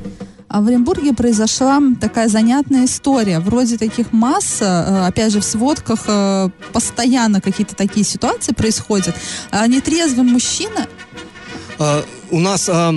А 0.48 0.62
в 0.62 0.68
Оренбурге 0.68 1.14
произошла 1.14 1.80
такая 2.00 2.28
занятная 2.28 2.86
история. 2.86 3.40
Вроде 3.40 3.78
таких 3.78 4.14
масс, 4.14 4.60
э, 4.62 5.06
опять 5.08 5.34
же, 5.34 5.40
в 5.40 5.44
сводках 5.44 6.02
э, 6.06 6.50
постоянно 6.72 7.42
какие-то 7.42 7.76
такие 7.76 8.06
ситуации 8.06 8.54
происходят. 8.54 9.16
А 9.50 9.66
Нетрезвый 9.66 10.24
мужчина 10.24 10.88
А, 11.80 12.04
у 12.30 12.40
нас... 12.40 12.70
а, 12.70 12.94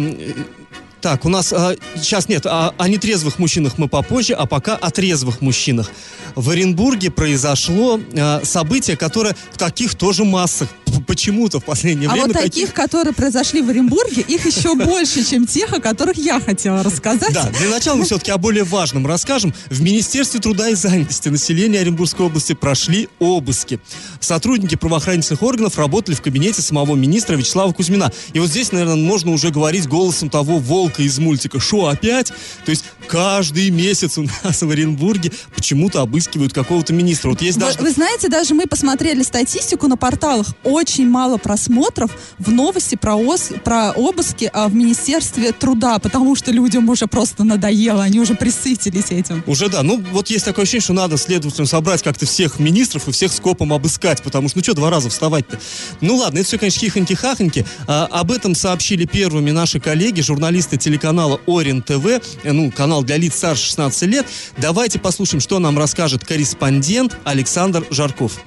так, 1.07 1.25
у 1.25 1.29
нас 1.29 1.53
а, 1.53 1.77
сейчас 1.95 2.29
нет, 2.29 2.47
а, 2.47 2.75
о 2.77 2.89
нетрезвых 2.89 3.39
мужчинах 3.39 3.79
мы 3.79 3.87
попозже, 3.87 4.33
а 4.33 4.45
пока 4.47 4.75
о 4.75 4.91
трезвых 4.91 5.41
мужчинах. 5.41 5.89
В 6.35 6.51
Оренбурге 6.51 7.13
произошло 7.13 8.01
а, 8.19 8.41
событие, 8.43 8.97
которое 8.97 9.37
в 9.53 9.57
таких 9.57 9.95
тоже 9.95 10.25
массах 10.25 10.69
почему-то 11.07 11.61
в 11.61 11.65
последнее 11.65 12.09
а 12.09 12.13
время 12.13 12.27
вот 12.27 12.37
таких, 12.37 12.73
которые 12.73 13.15
произошли 13.15 13.63
в 13.63 13.69
Оренбурге, 13.69 14.23
их 14.23 14.47
еще 14.47 14.75
больше, 14.85 15.25
чем 15.25 15.47
тех, 15.47 15.73
о 15.73 15.81
которых 15.81 16.17
я 16.17 16.41
хотела 16.41 16.83
рассказать. 16.83 17.33
Да, 17.33 17.51
для 17.59 17.69
начала 17.69 17.97
мы 17.97 18.05
все-таки 18.05 18.31
о 18.31 18.39
более 18.39 18.65
важном 18.65 19.07
расскажем. 19.07 19.55
В 19.71 19.81
Министерстве 19.81 20.41
труда 20.41 20.69
и 20.71 20.75
занятости 20.75 21.29
населения 21.29 21.81
Оренбургской 21.81 22.27
области 22.27 22.55
прошли 22.55 23.09
обыски. 23.19 23.81
Сотрудники 24.21 24.75
правоохранительных 24.75 25.43
органов 25.43 25.79
работали 25.79 26.17
в 26.17 26.23
кабинете 26.23 26.63
самого 26.63 26.97
министра 26.97 27.37
Вячеслава 27.37 27.73
Кузьмина. 27.73 28.13
И 28.33 28.41
вот 28.41 28.51
здесь, 28.51 28.73
наверное, 28.73 28.97
можно 28.97 29.31
уже 29.31 29.51
говорить 29.51 29.87
голосом 29.87 30.31
того 30.31 30.59
волка 30.59 30.96
из 31.03 31.19
мультика. 31.19 31.61
Шо, 31.61 31.87
опять? 31.87 32.33
То 32.65 32.71
есть 32.71 32.85
каждый 33.07 33.71
месяц 33.71 34.19
у 34.19 34.23
нас 34.23 34.62
в 34.62 34.71
Оренбурге 34.71 35.33
почему-то 35.55 36.00
обыскивают 36.00 36.53
какого-то 36.53 36.93
министра. 36.93 37.31
Вот 37.31 37.43
есть 37.43 37.59
Вы, 37.59 37.65
даже... 37.65 37.79
вы 37.79 37.91
знаете, 37.91 38.29
даже 38.29 38.55
мы 38.55 38.67
посмотрели 38.67 39.23
статистику 39.23 39.88
на 39.88 39.97
порталах. 39.97 40.47
Очень 40.65 41.09
мало 41.09 41.37
просмотров 41.38 42.11
в 42.38 42.50
новости 42.50 42.97
про, 42.97 43.17
ос- 43.17 43.53
про 43.65 43.93
обыски 43.93 44.50
а, 44.53 44.69
в 44.69 44.75
Министерстве 44.75 45.53
труда, 45.53 45.99
потому 45.99 46.35
что 46.37 46.50
людям 46.50 46.88
уже 46.88 47.07
просто 47.07 47.45
надоело, 47.45 48.03
они 48.03 48.21
уже 48.21 48.35
присытились 48.35 49.11
этим. 49.11 49.43
Уже 49.47 49.69
да, 49.69 49.83
ну 49.83 50.03
вот 50.12 50.31
есть 50.31 50.45
такое 50.45 50.65
ощущение, 50.65 50.83
что 50.83 50.93
надо 50.93 51.17
следователям 51.17 51.67
собрать 51.67 52.03
как-то 52.03 52.26
всех 52.26 52.59
министров 52.59 53.09
и 53.09 53.12
всех 53.12 53.33
скопом 53.33 53.73
обыскать, 53.73 54.23
потому 54.23 54.49
что 54.49 54.59
ну 54.59 54.65
что 54.65 54.75
два 54.75 54.91
раза 54.91 55.09
вставать-то? 55.09 55.59
Ну 56.00 56.17
ладно, 56.17 56.38
это 56.38 56.47
все, 56.47 56.59
конечно, 56.59 56.81
хихоньки-хахоньки. 56.87 57.67
А, 57.87 58.07
об 58.07 58.31
этом 58.31 58.55
сообщили 58.55 59.05
первыми 59.05 59.50
наши 59.50 59.81
коллеги, 59.81 60.21
журналисты 60.21 60.76
телеканала 60.87 61.40
Орен 61.49 61.83
ТВ, 61.83 62.07
э, 62.47 62.52
ну, 62.55 62.71
канал 62.71 63.02
для 63.02 63.19
лиц 63.19 63.35
старше 63.35 63.66
16 63.75 64.07
лет. 64.07 64.26
Давайте 64.55 65.02
послушаем, 65.02 65.40
что 65.43 65.59
нам 65.59 65.75
расскажет 65.76 66.23
корреспондент 66.23 67.19
Александр 67.26 67.83
Жарков. 67.90 68.38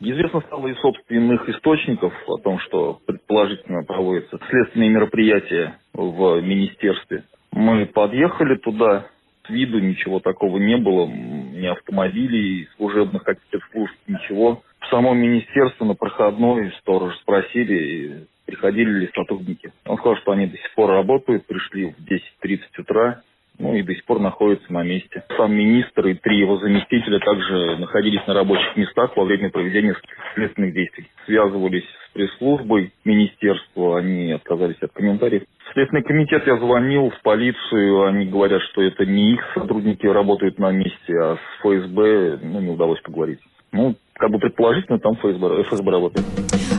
Известно 0.00 0.40
стало 0.48 0.66
из 0.66 0.78
собственных 0.80 1.48
источников 1.48 2.12
о 2.26 2.36
том, 2.36 2.58
что 2.66 3.00
предположительно 3.06 3.84
проводятся 3.84 4.36
следственные 4.50 4.90
мероприятия 4.90 5.78
в 5.94 6.40
министерстве. 6.42 7.24
Мы 7.52 7.86
подъехали 7.86 8.56
туда, 8.56 9.06
с 9.46 9.50
виду 9.50 9.78
ничего 9.78 10.20
такого 10.20 10.58
не 10.58 10.76
было, 10.76 11.06
ни 11.06 11.66
автомобилей, 11.66 12.68
служебных 12.76 13.22
как 13.22 13.38
спецслужб, 13.48 13.94
ничего. 14.06 14.62
В 14.80 14.86
самом 14.90 15.16
министерство 15.18 15.84
на 15.84 15.94
проходной 15.94 16.72
сторож 16.80 17.16
спросили, 17.20 18.26
приходили 18.52 19.00
ли 19.00 19.10
сотрудники. 19.14 19.72
Он 19.86 19.96
сказал, 19.96 20.16
что 20.16 20.32
они 20.32 20.46
до 20.46 20.56
сих 20.56 20.74
пор 20.74 20.90
работают, 20.90 21.46
пришли 21.46 21.86
в 21.86 22.12
10.30 22.44 22.60
утра, 22.78 23.22
ну 23.58 23.74
и 23.74 23.82
до 23.82 23.94
сих 23.94 24.04
пор 24.04 24.20
находятся 24.20 24.70
на 24.72 24.82
месте. 24.82 25.24
Сам 25.36 25.54
министр 25.54 26.08
и 26.08 26.14
три 26.14 26.38
его 26.38 26.58
заместителя 26.58 27.18
также 27.20 27.76
находились 27.78 28.26
на 28.26 28.34
рабочих 28.34 28.76
местах 28.76 29.16
во 29.16 29.24
время 29.24 29.50
проведения 29.50 29.94
следственных 30.34 30.74
действий. 30.74 31.06
Связывались 31.24 31.84
с 31.84 32.12
пресс-службой 32.12 32.92
министерства, 33.04 33.98
они 33.98 34.32
отказались 34.32 34.82
от 34.82 34.92
комментариев. 34.92 35.44
Следственный 35.72 36.02
комитет 36.02 36.46
я 36.46 36.58
звонил, 36.58 37.10
в 37.10 37.22
полицию, 37.22 38.04
они 38.04 38.26
говорят, 38.26 38.60
что 38.72 38.82
это 38.82 39.06
не 39.06 39.32
их 39.32 39.40
сотрудники 39.54 40.06
работают 40.06 40.58
на 40.58 40.70
месте, 40.72 41.14
а 41.18 41.36
с 41.36 41.60
ФСБ 41.60 42.40
ну, 42.42 42.60
не 42.60 42.68
удалось 42.68 43.00
поговорить. 43.00 43.40
Ну, 43.72 43.94
как 44.14 44.30
бы 44.30 44.38
предположительно, 44.62 44.98
там 44.98 45.14
ФСБ, 45.16 45.62
ФСБ 45.64 45.90
работает. 45.90 46.26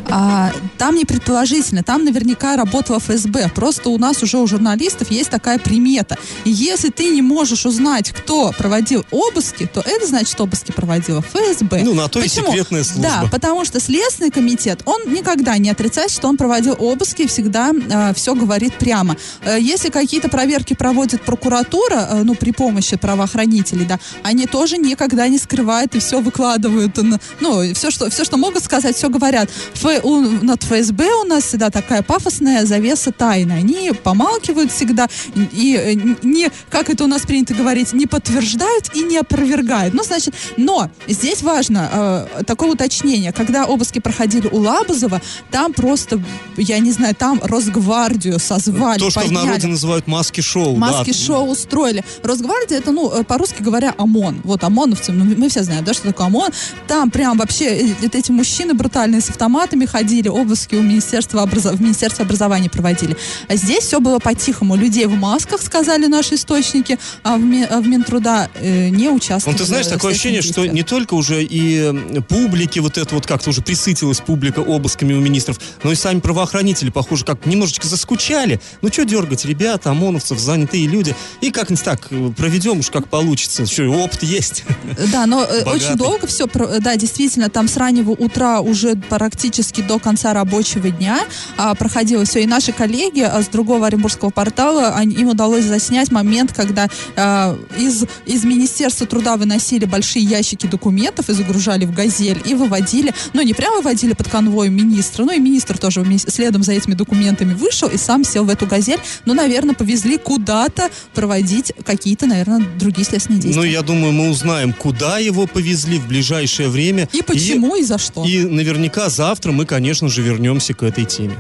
А, 0.09 0.51
там 0.77 0.95
не 0.95 1.05
предположительно, 1.05 1.83
там 1.83 2.05
наверняка 2.05 2.55
работала 2.55 2.99
ФСБ. 2.99 3.49
Просто 3.55 3.89
у 3.89 3.97
нас 3.97 4.21
уже 4.21 4.37
у 4.37 4.47
журналистов 4.47 5.09
есть 5.09 5.29
такая 5.29 5.57
примета. 5.57 6.17
И 6.45 6.51
если 6.51 6.89
ты 6.89 7.09
не 7.09 7.21
можешь 7.21 7.65
узнать, 7.65 8.11
кто 8.11 8.51
проводил 8.57 9.05
обыски, 9.11 9.65
то 9.65 9.81
это 9.81 10.05
значит, 10.05 10.39
обыски 10.39 10.71
проводила 10.71 11.21
ФСБ. 11.21 11.83
Ну, 11.83 11.93
на 11.93 12.07
то 12.07 12.19
и 12.19 12.23
Почему? 12.23 12.47
секретная 12.51 12.83
служба. 12.83 13.09
Да, 13.09 13.29
потому 13.31 13.65
что 13.65 13.79
Следственный 13.79 14.29
комитет, 14.29 14.81
он 14.85 15.11
никогда 15.11 15.57
не 15.57 15.71
отрицает, 15.71 16.11
что 16.11 16.27
он 16.27 16.37
проводил 16.37 16.75
обыски 16.77 17.23
и 17.23 17.27
всегда 17.27 17.71
все 18.13 18.35
говорит 18.35 18.75
прямо. 18.75 19.17
Э, 19.43 19.57
если 19.59 19.89
какие-то 19.89 20.29
проверки 20.29 20.75
проводит 20.75 21.21
прокуратура, 21.23 22.07
э, 22.09 22.23
ну, 22.23 22.35
при 22.35 22.51
помощи 22.51 22.97
правоохранителей, 22.97 23.85
да, 23.85 23.99
они 24.21 24.45
тоже 24.45 24.77
никогда 24.77 25.27
не 25.27 25.39
скрывают 25.39 25.95
и 25.95 25.99
все 25.99 26.21
выкладывают. 26.21 26.99
Ну, 27.39 27.72
все, 27.73 27.91
что, 27.91 28.09
все, 28.09 28.23
что 28.23 28.37
могут 28.37 28.63
сказать, 28.63 28.95
все 28.95 29.09
говорят. 29.09 29.49
Ф- 29.75 30.03
у- 30.03 30.21
над 30.21 30.63
ФСБ 30.63 31.13
у 31.15 31.23
нас 31.25 31.43
всегда 31.45 31.69
такая 31.69 32.01
пафосная 32.01 32.65
завеса 32.65 33.11
тайны. 33.11 33.53
Они 33.53 33.91
помалкивают 33.91 34.71
всегда 34.71 35.07
и 35.35 35.75
э, 35.75 35.93
не, 36.23 36.49
как 36.69 36.89
это 36.89 37.03
у 37.03 37.07
нас 37.07 37.23
принято 37.23 37.53
говорить, 37.53 37.93
не 37.93 38.05
подтверждают 38.05 38.89
и 38.95 39.03
не 39.03 39.17
опровергают. 39.17 39.93
Ну, 39.93 40.03
значит, 40.03 40.33
но 40.57 40.89
здесь 41.07 41.41
важно 41.41 42.27
э, 42.37 42.43
такое 42.45 42.71
уточнение. 42.71 43.31
Когда 43.31 43.65
обыски 43.65 43.99
проходили 43.99 44.47
у 44.47 44.57
Лабузова, 44.59 45.21
там 45.51 45.73
просто, 45.73 46.21
я 46.57 46.79
не 46.79 46.91
знаю, 46.91 47.15
там 47.15 47.39
Росгвардию 47.43 48.39
созвали, 48.39 48.99
То, 48.99 49.09
что 49.09 49.21
в 49.21 49.23
подняли. 49.23 49.45
народе 49.45 49.67
называют 49.67 50.07
маски-шоу. 50.07 50.73
да. 50.73 50.79
Маски-шоу 50.79 51.47
устроили. 51.49 52.03
Росгвардия, 52.23 52.77
это, 52.77 52.91
ну, 52.91 53.11
э, 53.11 53.23
по-русски 53.23 53.61
говоря, 53.61 53.93
ОМОН. 53.97 54.41
Вот 54.43 54.63
ОМОНовцы, 54.63 55.11
ну, 55.11 55.25
мы 55.37 55.49
все 55.49 55.63
знаем, 55.63 55.83
да, 55.83 55.93
что 55.93 56.07
такое 56.07 56.27
ОМОН. 56.27 56.51
Там 56.87 57.09
прям 57.11 57.37
вообще 57.37 57.62
э, 57.65 57.93
вот 58.01 58.15
эти 58.15 58.32
мужчины 58.32 58.74
брутальные 58.74 59.22
с 59.22 59.29
автоматами 59.29 59.86
ходили, 59.86 60.27
обыски 60.27 60.75
у 60.75 60.82
Министерства, 60.82 61.46
образо- 61.46 61.75
в 61.75 61.82
Министерстве 61.82 62.25
образования 62.25 62.70
проводили. 62.70 63.15
А 63.48 63.55
здесь 63.55 63.84
все 63.86 64.00
было 64.00 64.20
по-тихому. 64.20 64.75
Людей 64.75 65.05
в 65.05 65.15
масках, 65.15 65.62
сказали 65.62 66.08
наши 66.08 66.36
источники, 66.36 66.98
а 67.24 67.38
в, 67.38 67.41
Ми- 67.41 67.63
а 67.70 67.79
в 67.82 67.88
Минтруда 67.88 68.50
э, 68.55 68.89
не 68.89 69.10
участвовали. 69.10 69.58
Ну, 69.58 69.63
ты 69.63 69.67
знаешь, 69.67 69.88
такое 69.88 70.12
ощущение, 70.12 70.41
что 70.41 70.65
не 70.65 70.84
только 70.84 71.13
уже 71.13 71.43
и 71.43 71.91
э, 71.93 72.22
публики 72.22 72.79
вот 72.79 72.98
это 72.98 73.15
вот 73.15 73.25
как-то 73.25 73.50
уже 73.50 73.62
присытилась 73.62 74.20
публика 74.20 74.60
обысками 74.60 75.13
у 75.13 75.20
министров, 75.20 75.60
но 75.84 75.91
и 75.91 75.96
сами 75.96 76.20
правоохранители, 76.20 76.89
похоже, 76.89 77.25
как 77.25 77.46
немножечко 77.46 77.88
заскучали. 77.88 78.60
Ну, 78.82 78.89
что 78.91 79.05
дергать, 79.05 79.46
ребята, 79.46 79.91
ОМОНовцев, 79.91 80.39
занятые 80.39 80.88
люди. 80.88 81.15
И 81.41 81.51
как-нибудь 81.51 81.84
так 81.84 82.08
э, 82.10 82.32
проведем 82.36 82.79
уж 82.79 82.89
как 82.89 83.08
получится. 83.08 83.65
Что, 83.65 83.84
опыт 83.89 84.24
есть. 84.24 84.63
Да, 85.12 85.25
но 85.25 85.43
э, 85.43 85.60
Богатый. 85.65 85.75
очень 85.88 85.96
долго 85.96 86.27
все, 86.27 86.48
да, 86.79 86.96
действительно, 87.43 87.50
там 87.50 87.67
с 87.67 87.77
раннего 87.77 88.12
утра 88.12 88.62
уже 88.62 88.95
практически 88.95 89.81
до 89.81 90.00
конца 90.00 90.33
рабочего 90.33 90.89
дня 90.89 91.19
а, 91.57 91.75
проходило 91.75 92.25
все. 92.25 92.41
И 92.43 92.45
наши 92.47 92.71
коллеги 92.71 93.21
а, 93.21 93.41
с 93.41 93.47
другого 93.47 93.88
оренбургского 93.88 94.29
портала, 94.29 94.95
они- 94.95 95.15
им 95.15 95.29
удалось 95.29 95.65
заснять 95.65 96.12
момент, 96.12 96.53
когда 96.53 96.88
а, 97.15 97.57
из, 97.77 98.05
из 98.25 98.43
Министерства 98.43 99.07
труда 99.07 99.35
выносили 99.38 99.85
большие 99.85 100.23
ящики 100.25 100.67
документов 100.67 101.29
и 101.29 101.33
загружали 101.33 101.85
в 101.85 101.93
«Газель» 101.93 102.41
и 102.45 102.53
выводили, 102.53 103.13
ну, 103.33 103.41
не 103.41 103.53
прямо 103.53 103.77
выводили 103.77 104.13
под 104.13 104.29
конвоем 104.29 104.73
министра, 104.75 105.25
ну, 105.25 105.31
и 105.31 105.39
министр 105.39 105.77
тоже 105.77 106.01
вместе- 106.01 106.31
следом 106.31 106.63
за 106.63 106.73
этими 106.73 106.93
документами 106.93 107.53
вышел 107.53 107.88
и 107.89 107.97
сам 107.97 108.23
сел 108.23 108.45
в 108.45 108.50
эту 108.50 108.65
«Газель». 108.67 109.00
Ну, 109.25 109.33
наверное, 109.33 109.75
повезли 109.75 110.17
куда-то 110.17 110.89
проводить 111.13 111.73
какие-то, 111.85 112.25
наверное, 112.25 112.65
другие 112.79 113.05
следственные 113.05 113.41
действия. 113.41 113.62
Ну, 113.62 113.67
я 113.67 113.81
думаю, 113.81 114.13
мы 114.13 114.29
узнаем, 114.29 114.73
куда 114.73 115.19
его 115.19 115.47
повезли 115.47 116.00
в 116.00 116.07
ближайшее 116.07 116.69
время. 116.69 117.07
И 117.13 117.21
почему, 117.33 117.75
и, 117.75 117.83
за 117.83 117.97
что. 117.97 118.23
И 118.25 118.43
наверняка 118.43 119.09
завтра 119.09 119.51
мы, 119.51 119.65
конечно 119.65 120.07
же, 120.09 120.21
вернемся 120.21 120.73
к 120.73 120.83
этой 120.83 121.05
теме. 121.05 121.35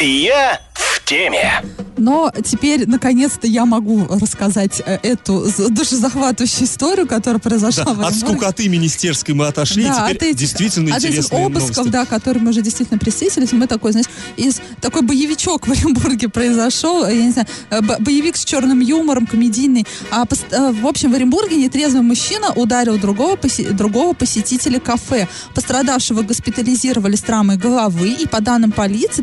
Я 0.00 0.60
в 0.74 1.04
теме. 1.04 1.62
Но 1.96 2.32
теперь, 2.44 2.88
наконец-то, 2.88 3.46
я 3.46 3.64
могу 3.64 4.04
рассказать 4.08 4.82
э, 4.84 4.98
эту 5.04 5.46
душезахватывающую 5.70 6.64
историю, 6.64 7.06
которая 7.06 7.38
произошла 7.38 7.84
Да, 7.84 7.94
в 7.94 8.00
от 8.00 8.06
Оренбурге. 8.08 8.34
скукоты 8.36 8.68
министерской 8.68 9.32
мы 9.34 9.46
отошли, 9.46 9.84
Да, 9.84 10.06
теперь 10.08 10.16
от 10.16 10.22
этих- 10.24 10.36
действительно 10.40 10.90
от 10.96 10.98
этих 10.98 11.10
интересные 11.10 11.46
обысков, 11.46 11.76
новости. 11.76 11.92
да, 11.92 12.04
которые 12.04 12.42
мы 12.42 12.50
уже 12.50 12.62
действительно 12.62 12.98
присытились, 12.98 13.52
мы 13.52 13.68
такой, 13.68 13.92
знаешь, 13.92 14.08
из 14.36 14.60
такой 14.80 15.02
боевичок 15.02 15.68
в 15.68 15.70
Оренбурге 15.70 16.28
произошел, 16.28 17.06
я 17.06 17.14
не 17.26 17.30
знаю, 17.30 17.46
э, 17.70 17.80
бо- 17.80 17.96
боевик 18.00 18.36
с 18.36 18.44
черным 18.44 18.80
юмором, 18.80 19.26
комедийный. 19.28 19.86
А, 20.10 20.24
э, 20.50 20.72
в 20.72 20.86
общем, 20.88 21.12
в 21.12 21.14
Оренбурге 21.14 21.56
нетрезвый 21.56 22.02
мужчина 22.02 22.50
ударил 22.54 22.98
другого, 22.98 23.36
посе- 23.36 23.70
другого 23.72 24.14
посетителя 24.14 24.80
кафе. 24.80 25.28
Пострадавшего 25.54 26.22
госпитализировали 26.22 27.14
с 27.14 27.20
травмой 27.22 27.56
головы, 27.56 28.08
и 28.10 28.26
по 28.26 28.40
данным 28.40 28.72
полиции, 28.72 29.22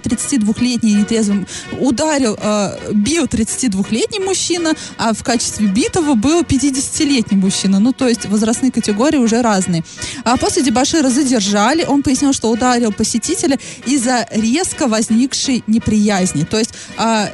32-летний 0.62 0.94
нетрезвый 0.94 1.46
ударил, 1.80 2.38
э, 2.40 2.92
бил 2.94 3.26
32-летний 3.26 4.20
мужчина, 4.20 4.74
а 4.98 5.14
в 5.14 5.24
качестве 5.24 5.68
битого 5.68 6.16
был 6.16 6.42
50-летний 6.42 7.38
мужчина. 7.38 7.80
Ну, 7.80 7.94
то 7.94 8.08
есть 8.08 8.26
возрастные 8.26 8.72
категории 8.72 9.18
уже 9.18 9.42
разные. 9.42 9.84
А 10.24 10.38
после 10.38 10.64
дебашира 10.64 11.10
задержали. 11.10 11.84
Он 11.84 12.04
пояснил, 12.04 12.34
что 12.34 12.50
ударил 12.50 12.92
посетителя 12.92 13.58
из-за 13.86 14.28
резко 14.32 14.88
возникшей 14.88 15.64
неприязни. 15.68 16.44
То 16.44 16.58
есть 16.60 16.74
а, 16.98 17.30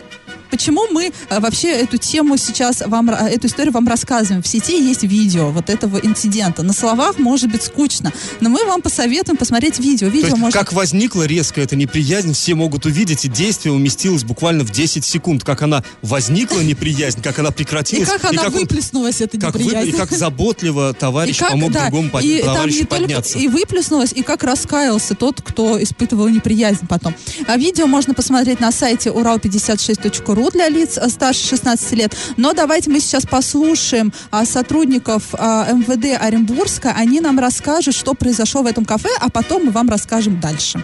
Почему 0.50 0.88
мы 0.92 1.12
а, 1.30 1.40
вообще 1.40 1.70
эту 1.70 1.98
тему 1.98 2.38
сейчас 2.38 2.82
вам, 2.86 3.10
ра- 3.10 3.28
эту 3.28 3.48
историю 3.48 3.74
вам 3.74 3.88
рассказываем? 3.88 4.42
В 4.42 4.48
сети 4.48 4.82
есть 4.82 5.04
видео 5.04 5.50
вот 5.52 5.70
этого 5.70 5.98
инцидента. 5.98 6.64
На 6.64 6.74
словах 6.74 7.20
может 7.20 7.52
быть 7.52 7.64
скучно, 7.64 8.12
но 8.40 8.50
мы 8.50 8.66
вам 8.66 8.82
посоветуем 8.82 9.38
посмотреть 9.38 9.80
видео. 9.80 10.08
То 10.08 10.14
Видео 10.14 10.28
есть, 10.30 10.38
можно... 10.40 10.60
как 10.60 10.74
возникла 10.74 11.24
резко 11.24 11.62
эта 11.62 11.76
неприязнь, 11.76 12.34
все 12.34 12.56
могут 12.56 12.86
увидеть, 12.86 13.26
и 13.26 13.28
действие 13.30 13.74
уместилось 13.74 14.24
буквально 14.24 14.64
в 14.64 14.72
10 14.72 15.04
секунд. 15.04 15.44
Как 15.44 15.62
она 15.62 15.84
возникла, 16.02 16.62
неприязнь, 16.62 17.22
как 17.22 17.40
она 17.40 17.50
И 17.50 17.54
прекратилась. 17.54 18.08
как 18.10 18.26
она 18.26 18.44
он- 18.46 18.52
выплеснулась, 18.54 19.22
эта 19.22 19.38
неприязнь. 19.38 19.90
и 19.90 19.92
как 19.92 20.12
заботливо 20.12 20.94
товарищ 20.94 21.40
помог 21.40 21.72
да, 21.72 21.84
другому 21.84 22.10
под- 22.10 22.24
и 22.24 22.42
там 22.42 22.56
товарищу 22.56 22.78
не 22.80 22.86
только 22.86 23.02
подняться. 23.04 23.38
и 23.40 23.48
выплеснулось, 23.48 24.14
и 24.14 24.22
как 24.24 24.44
раскаялся 24.44 25.16
тот, 25.16 25.42
кто 25.42 25.82
испытывал 25.82 26.28
неприязнь 26.30 26.88
потом. 26.88 27.14
А 27.48 27.58
видео 27.58 27.88
можно 27.88 28.14
посмотреть 28.14 28.60
на 28.60 28.72
сайте 28.72 29.10
урал56.ру 29.12 30.37
для 30.52 30.70
лиц 30.70 30.98
э, 30.98 31.10
старше 31.10 31.48
16 31.48 31.92
лет. 31.94 32.16
Но 32.38 32.54
давайте 32.54 32.90
мы 32.90 33.00
сейчас 33.00 33.26
послушаем 33.26 34.14
а, 34.32 34.46
сотрудников 34.46 35.24
а, 35.34 35.68
МВД 35.72 36.22
Оренбургска. 36.22 36.94
Они 36.96 37.20
нам 37.20 37.40
расскажут, 37.40 37.96
что 37.96 38.14
произошло 38.14 38.62
в 38.62 38.68
этом 38.68 38.86
кафе, 38.86 39.10
а 39.20 39.30
потом 39.30 39.66
мы 39.66 39.72
вам 39.72 39.90
расскажем 39.90 40.40
дальше. 40.40 40.84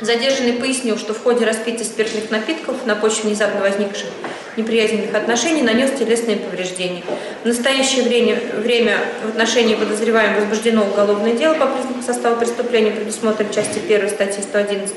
Задержанный 0.00 0.52
пояснил, 0.52 0.96
что 0.96 1.12
в 1.12 1.22
ходе 1.22 1.44
распития 1.44 1.84
спиртных 1.84 2.30
напитков 2.30 2.86
на 2.86 2.94
почве 2.94 3.30
внезапно 3.30 3.60
возникших 3.60 4.08
неприязненных 4.56 5.14
отношений 5.14 5.62
нанес 5.62 5.90
телесные 5.98 6.36
повреждения. 6.36 7.02
В 7.42 7.46
настоящее 7.46 8.04
время, 8.04 8.38
время 8.56 8.98
в 9.24 9.28
отношении 9.30 9.74
подозреваемого 9.74 10.40
возбуждено 10.40 10.84
уголовное 10.84 11.32
дело 11.32 11.54
по 11.54 11.66
признакам 11.66 12.02
состава 12.02 12.36
преступления, 12.36 12.90
предусмотрено 12.90 13.52
части 13.52 13.78
1 13.78 14.08
статьи 14.10 14.42
111 14.42 14.94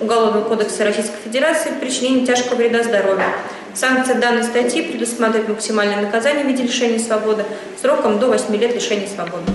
Уголовного 0.00 0.44
кодекса 0.44 0.84
Российской 0.84 1.16
Федерации 1.24 1.70
причинение 1.80 2.24
тяжкого 2.24 2.54
вреда 2.56 2.84
здоровью. 2.84 3.26
Санкция 3.74 4.16
данной 4.20 4.44
статьи 4.44 4.82
предусматривает 4.82 5.48
максимальное 5.48 6.02
наказание 6.02 6.44
в 6.44 6.48
виде 6.48 6.62
лишения 6.62 6.98
свободы 6.98 7.44
сроком 7.80 8.18
до 8.18 8.28
8 8.28 8.54
лет 8.56 8.74
лишения 8.74 9.08
свободы. 9.08 9.50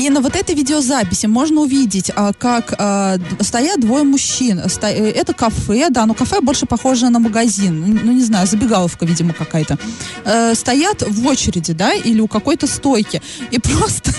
И 0.00 0.08
на 0.08 0.22
вот 0.22 0.34
этой 0.34 0.54
видеозаписи 0.54 1.26
можно 1.26 1.60
увидеть, 1.60 2.10
а, 2.16 2.32
как 2.32 2.74
а, 2.78 3.18
стоят 3.40 3.80
двое 3.80 4.02
мужчин. 4.02 4.58
Э, 4.58 5.10
Это 5.10 5.34
кафе, 5.34 5.90
да, 5.90 6.06
но 6.06 6.14
кафе 6.14 6.40
больше 6.40 6.64
похоже 6.64 7.10
на 7.10 7.18
магазин. 7.18 8.00
Ну, 8.02 8.12
не 8.12 8.24
знаю, 8.24 8.46
забегаловка, 8.46 9.04
видимо, 9.04 9.34
какая-то. 9.34 9.78
Э, 10.24 10.54
Стоят 10.54 11.02
в 11.06 11.26
очереди, 11.26 11.74
да, 11.74 11.92
или 11.92 12.20
у 12.20 12.28
какой-то 12.28 12.66
стойки. 12.66 13.20
И 13.50 13.58
просто 13.60 14.10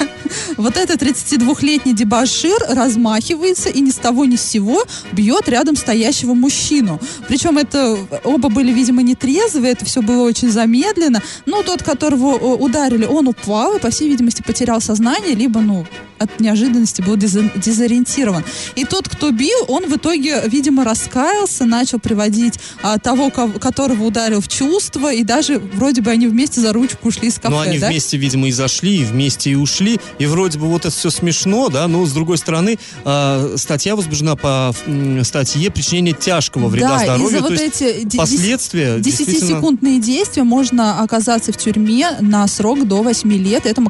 вот 0.57 0.77
этот 0.77 1.01
32-летний 1.01 1.93
дебашир 1.93 2.59
размахивается 2.69 3.69
и 3.69 3.81
ни 3.81 3.89
с 3.89 3.95
того 3.95 4.25
ни 4.25 4.35
с 4.35 4.43
сего 4.43 4.83
бьет 5.11 5.49
рядом 5.49 5.75
стоящего 5.75 6.35
мужчину. 6.35 6.99
Причем 7.27 7.57
это 7.57 7.97
оба 8.23 8.49
были, 8.49 8.71
видимо, 8.71 9.01
нетрезвые, 9.01 9.71
это 9.71 9.85
все 9.85 10.03
было 10.03 10.23
очень 10.27 10.51
замедленно. 10.51 11.23
Ну, 11.47 11.63
тот, 11.63 11.81
которого 11.81 12.37
э, 12.37 12.63
ударили, 12.63 13.05
он 13.05 13.27
упал 13.27 13.77
и, 13.77 13.79
по 13.79 13.89
всей 13.89 14.09
видимости, 14.09 14.43
потерял 14.43 14.79
сознание, 14.79 15.33
либо, 15.33 15.59
ну, 15.59 15.70
от 16.19 16.39
неожиданности 16.39 17.01
был 17.01 17.15
дезо- 17.17 17.49
дезориентирован. 17.59 18.43
И 18.75 18.85
тот, 18.85 19.09
кто 19.09 19.31
бил, 19.31 19.57
он 19.67 19.87
в 19.89 19.95
итоге, 19.97 20.43
видимо, 20.47 20.83
раскаялся, 20.85 21.65
начал 21.65 21.99
приводить 21.99 22.59
а, 22.83 22.99
того, 22.99 23.31
кого- 23.31 23.57
которого 23.59 24.03
ударил 24.03 24.39
в 24.39 24.47
чувство, 24.47 25.11
и 25.11 25.23
даже 25.23 25.57
вроде 25.57 26.01
бы 26.01 26.11
они 26.11 26.27
вместе 26.27 26.61
за 26.61 26.73
ручку 26.73 27.07
ушли 27.07 27.29
из 27.29 27.35
кафе, 27.35 27.49
Ну, 27.49 27.59
они 27.59 27.79
да? 27.79 27.87
вместе, 27.87 28.17
видимо, 28.17 28.47
и 28.47 28.51
зашли, 28.51 29.01
и 29.01 29.03
вместе 29.03 29.49
и 29.51 29.55
ушли. 29.55 29.99
И 30.19 30.27
вроде 30.27 30.59
бы 30.59 30.67
вот 30.67 30.85
это 30.85 30.95
все 30.95 31.09
смешно, 31.09 31.69
да, 31.69 31.87
но 31.87 32.05
с 32.05 32.11
другой 32.11 32.37
стороны, 32.37 32.77
э, 33.03 33.55
статья 33.57 33.95
возбуждена 33.95 34.35
по 34.35 34.73
м, 34.85 35.23
статье 35.23 35.71
причинения 35.71 36.13
тяжкого 36.13 36.67
вреда 36.67 36.97
да, 36.99 37.03
здоровью. 37.03 37.37
то 37.39 37.43
вот 37.49 37.59
есть 37.59 37.81
эти 37.81 38.17
последствия 38.17 38.99
действительно... 38.99 39.57
10-секундные 39.59 39.99
действия 39.99 40.43
можно 40.43 41.01
оказаться 41.01 41.51
в 41.51 41.57
тюрьме 41.57 42.11
на 42.21 42.47
срок 42.47 42.87
до 42.87 43.01
8 43.01 43.31
лет. 43.33 43.65
Это 43.65 43.81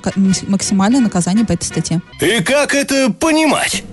максимальное 0.47 1.01
наказание 1.01 1.45
по 1.45 1.51
этой 1.51 1.65
статье. 1.71 2.01
И 2.19 2.41
как 2.43 2.75
это 2.75 3.11
понимать? 3.11 3.83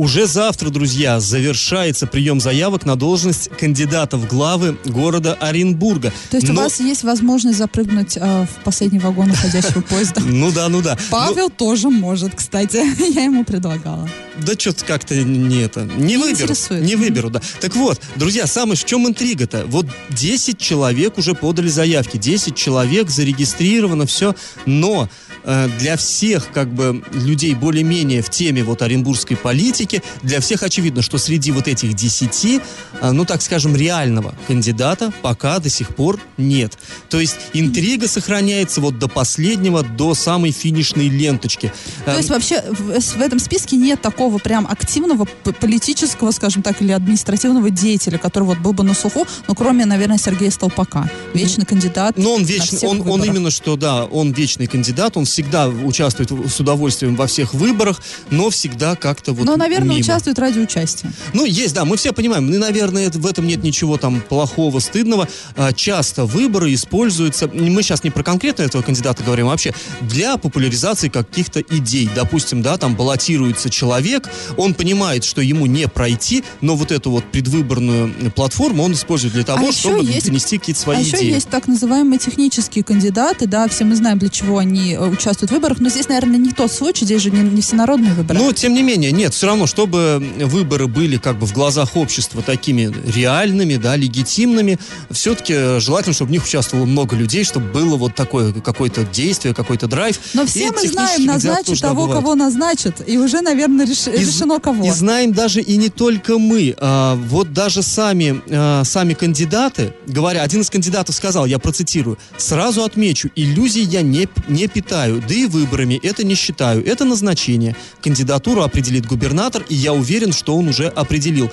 Уже 0.00 0.26
завтра, 0.26 0.70
друзья, 0.70 1.20
завершается 1.20 2.06
прием 2.06 2.40
заявок 2.40 2.86
на 2.86 2.96
должность 2.96 3.50
кандидата 3.50 4.16
в 4.16 4.26
главы 4.26 4.78
города 4.86 5.34
Оренбурга. 5.34 6.10
То 6.30 6.38
есть 6.38 6.48
у 6.48 6.54
Но- 6.54 6.62
вас 6.62 6.80
есть 6.80 7.02
возможность 7.02 7.58
запрыгнуть 7.58 8.16
э, 8.16 8.46
в 8.46 8.64
последний 8.64 8.98
вагон 8.98 9.30
уходящего 9.30 9.82
поезда? 9.82 10.22
Ну 10.26 10.50
да, 10.52 10.70
ну 10.70 10.80
да. 10.80 10.96
Павел 11.10 11.50
тоже 11.50 11.90
может, 11.90 12.34
кстати. 12.34 12.78
Я 13.14 13.24
ему 13.24 13.44
предлагала. 13.44 14.08
Да 14.42 14.54
что-то 14.56 14.86
как-то 14.86 15.14
не 15.14 15.60
это. 15.60 15.82
Не, 15.82 16.16
выберу. 16.16 16.54
Не 16.70 16.96
выберу, 16.96 17.28
да. 17.28 17.42
Так 17.60 17.76
вот, 17.76 18.00
друзья, 18.16 18.46
самое, 18.46 18.78
в 18.78 18.84
чем 18.86 19.06
интрига-то? 19.06 19.66
Вот 19.66 19.84
10 20.08 20.56
человек 20.56 21.18
уже 21.18 21.34
подали 21.34 21.68
заявки, 21.68 22.16
10 22.16 22.56
человек 22.56 23.10
зарегистрировано, 23.10 24.06
все, 24.06 24.34
но 24.64 25.10
э, 25.44 25.68
для 25.78 25.98
всех, 25.98 26.50
как 26.52 26.72
бы, 26.72 27.04
людей 27.12 27.54
более-менее 27.54 28.22
в 28.22 28.30
теме 28.30 28.64
вот 28.64 28.80
оренбургской 28.80 29.36
политики, 29.36 29.89
для 30.22 30.40
всех 30.40 30.62
очевидно, 30.62 31.02
что 31.02 31.18
среди 31.18 31.52
вот 31.52 31.68
этих 31.68 31.94
10, 31.94 32.60
э, 33.00 33.10
ну, 33.10 33.24
так 33.24 33.42
скажем, 33.42 33.76
реального 33.76 34.34
кандидата 34.46 35.12
пока 35.22 35.58
до 35.58 35.68
сих 35.68 35.94
пор 35.94 36.20
нет. 36.36 36.78
То 37.08 37.20
есть 37.20 37.36
интрига 37.52 38.08
сохраняется 38.08 38.80
вот 38.80 38.98
до 38.98 39.08
последнего, 39.08 39.82
до 39.82 40.14
самой 40.14 40.52
финишной 40.52 41.08
ленточки. 41.08 41.72
То 42.04 42.16
есть 42.16 42.30
вообще 42.30 42.62
в, 42.70 43.20
этом 43.20 43.38
списке 43.38 43.76
нет 43.76 44.00
такого 44.00 44.38
прям 44.38 44.66
активного 44.66 45.26
политического, 45.60 46.30
скажем 46.30 46.62
так, 46.62 46.80
или 46.82 46.92
административного 46.92 47.70
деятеля, 47.70 48.18
который 48.18 48.44
вот 48.44 48.58
был 48.58 48.72
бы 48.72 48.84
на 48.84 48.94
слуху, 48.94 49.26
ну, 49.48 49.54
кроме, 49.54 49.84
наверное, 49.86 50.18
Сергея 50.18 50.50
Столпака. 50.50 51.10
Вечный 51.34 51.64
кандидат. 51.64 52.14
Ну, 52.16 52.32
он 52.32 52.44
вечный, 52.44 52.80
он, 52.88 53.08
он 53.08 53.24
именно 53.24 53.50
что, 53.50 53.76
да, 53.76 54.04
он 54.04 54.32
вечный 54.32 54.66
кандидат, 54.66 55.16
он 55.16 55.24
всегда 55.24 55.68
участвует 55.68 56.30
с 56.30 56.60
удовольствием 56.60 57.16
во 57.16 57.26
всех 57.26 57.54
выборах, 57.54 58.00
но 58.30 58.50
всегда 58.50 58.96
как-то 58.96 59.32
вот 59.32 59.44
Но, 59.44 59.56
наверное, 59.70 59.96
мимо. 59.96 60.04
участвует 60.04 60.38
ради 60.38 60.58
участия. 60.58 61.10
Ну, 61.32 61.44
есть, 61.44 61.74
да, 61.74 61.84
мы 61.84 61.96
все 61.96 62.12
понимаем, 62.12 62.46
ну, 62.48 62.56
и, 62.56 62.58
наверное, 62.58 63.10
в 63.10 63.26
этом 63.26 63.46
нет 63.46 63.62
ничего 63.62 63.96
там 63.96 64.20
плохого, 64.20 64.78
стыдного. 64.80 65.28
А, 65.56 65.72
часто 65.72 66.24
выборы 66.24 66.72
используются, 66.74 67.48
мы 67.48 67.82
сейчас 67.82 68.04
не 68.04 68.10
про 68.10 68.22
конкретно 68.22 68.62
этого 68.62 68.82
кандидата 68.82 69.22
говорим, 69.24 69.46
а 69.46 69.50
вообще 69.50 69.72
для 70.00 70.36
популяризации 70.36 71.08
каких-то 71.08 71.60
идей. 71.60 72.08
Допустим, 72.14 72.62
да, 72.62 72.76
там 72.76 72.94
баллотируется 72.96 73.70
человек, 73.70 74.28
он 74.56 74.74
понимает, 74.74 75.24
что 75.24 75.40
ему 75.40 75.66
не 75.66 75.88
пройти, 75.88 76.44
но 76.60 76.76
вот 76.76 76.92
эту 76.92 77.10
вот 77.10 77.24
предвыборную 77.30 78.12
платформу 78.34 78.82
он 78.84 78.92
использует 78.92 79.34
для 79.34 79.44
того, 79.44 79.68
еще 79.68 79.78
чтобы 79.80 80.04
есть- 80.04 80.26
донести 80.26 80.58
какие-то 80.58 80.80
свои 80.80 80.96
а 80.98 81.00
еще 81.00 81.16
идеи. 81.18 81.34
есть 81.34 81.48
так 81.48 81.68
называемые 81.68 82.18
технические 82.18 82.84
кандидаты, 82.84 83.46
да, 83.46 83.68
все 83.68 83.84
мы 83.84 83.94
знаем, 83.96 84.18
для 84.18 84.28
чего 84.28 84.58
они 84.58 84.92
э, 84.94 85.06
участвуют 85.08 85.50
в 85.50 85.54
выборах, 85.54 85.80
но 85.80 85.88
здесь, 85.88 86.08
наверное, 86.08 86.38
не 86.38 86.50
тот 86.52 86.72
случай, 86.72 87.04
здесь 87.04 87.22
же 87.22 87.30
не, 87.30 87.40
не 87.40 87.60
всенародные 87.60 88.12
выборы. 88.14 88.38
Но, 88.38 88.52
тем 88.52 88.74
не 88.74 88.82
менее, 88.82 89.12
нет, 89.12 89.34
все 89.34 89.46
равно, 89.46 89.59
чтобы 89.66 90.22
выборы 90.40 90.86
были 90.86 91.16
как 91.16 91.38
бы 91.38 91.46
в 91.46 91.52
глазах 91.52 91.96
общества 91.96 92.42
такими 92.42 92.92
реальными, 93.14 93.76
да, 93.76 93.96
легитимными, 93.96 94.78
все-таки 95.10 95.80
желательно, 95.80 96.14
чтобы 96.14 96.28
в 96.28 96.32
них 96.32 96.44
участвовало 96.44 96.86
много 96.86 97.16
людей, 97.16 97.44
чтобы 97.44 97.66
было 97.70 97.96
вот 97.96 98.14
такое 98.14 98.52
какое-то 98.52 99.04
действие, 99.04 99.54
какой-то 99.54 99.86
драйв. 99.86 100.18
Но 100.34 100.46
все 100.46 100.70
мы 100.70 100.86
знаем, 100.86 101.24
назначат 101.24 101.80
того, 101.80 102.02
бывают. 102.06 102.22
кого 102.22 102.34
назначат, 102.34 103.02
и 103.06 103.16
уже, 103.18 103.40
наверное, 103.40 103.86
реш- 103.86 104.14
И 104.14 104.24
решено 104.24 104.60
кого. 104.60 104.84
И 104.86 104.90
знаем 104.90 105.32
даже 105.32 105.60
и 105.60 105.76
не 105.76 105.88
только 105.88 106.38
мы. 106.38 106.74
А, 106.78 107.14
вот 107.14 107.52
даже 107.52 107.82
сами, 107.82 108.40
а, 108.50 108.84
сами 108.84 109.14
кандидаты, 109.14 109.92
говоря, 110.06 110.42
один 110.42 110.60
из 110.60 110.70
кандидатов 110.70 111.14
сказал, 111.14 111.46
я 111.46 111.58
процитирую, 111.58 112.18
сразу 112.36 112.82
отмечу, 112.84 113.30
иллюзий 113.34 113.82
я 113.82 114.02
не, 114.02 114.28
не 114.48 114.66
питаю, 114.68 115.22
да 115.26 115.34
и 115.34 115.46
выборами 115.46 115.98
это 116.02 116.24
не 116.24 116.34
считаю. 116.34 116.84
Это 116.86 117.04
назначение. 117.04 117.74
Кандидатуру 118.02 118.62
определит 118.62 119.06
губернатор 119.06 119.49
губернатор, 119.50 119.64
и 119.68 119.74
я 119.74 119.92
уверен, 119.92 120.32
что 120.32 120.56
он 120.56 120.68
уже 120.68 120.86
определил. 120.86 121.50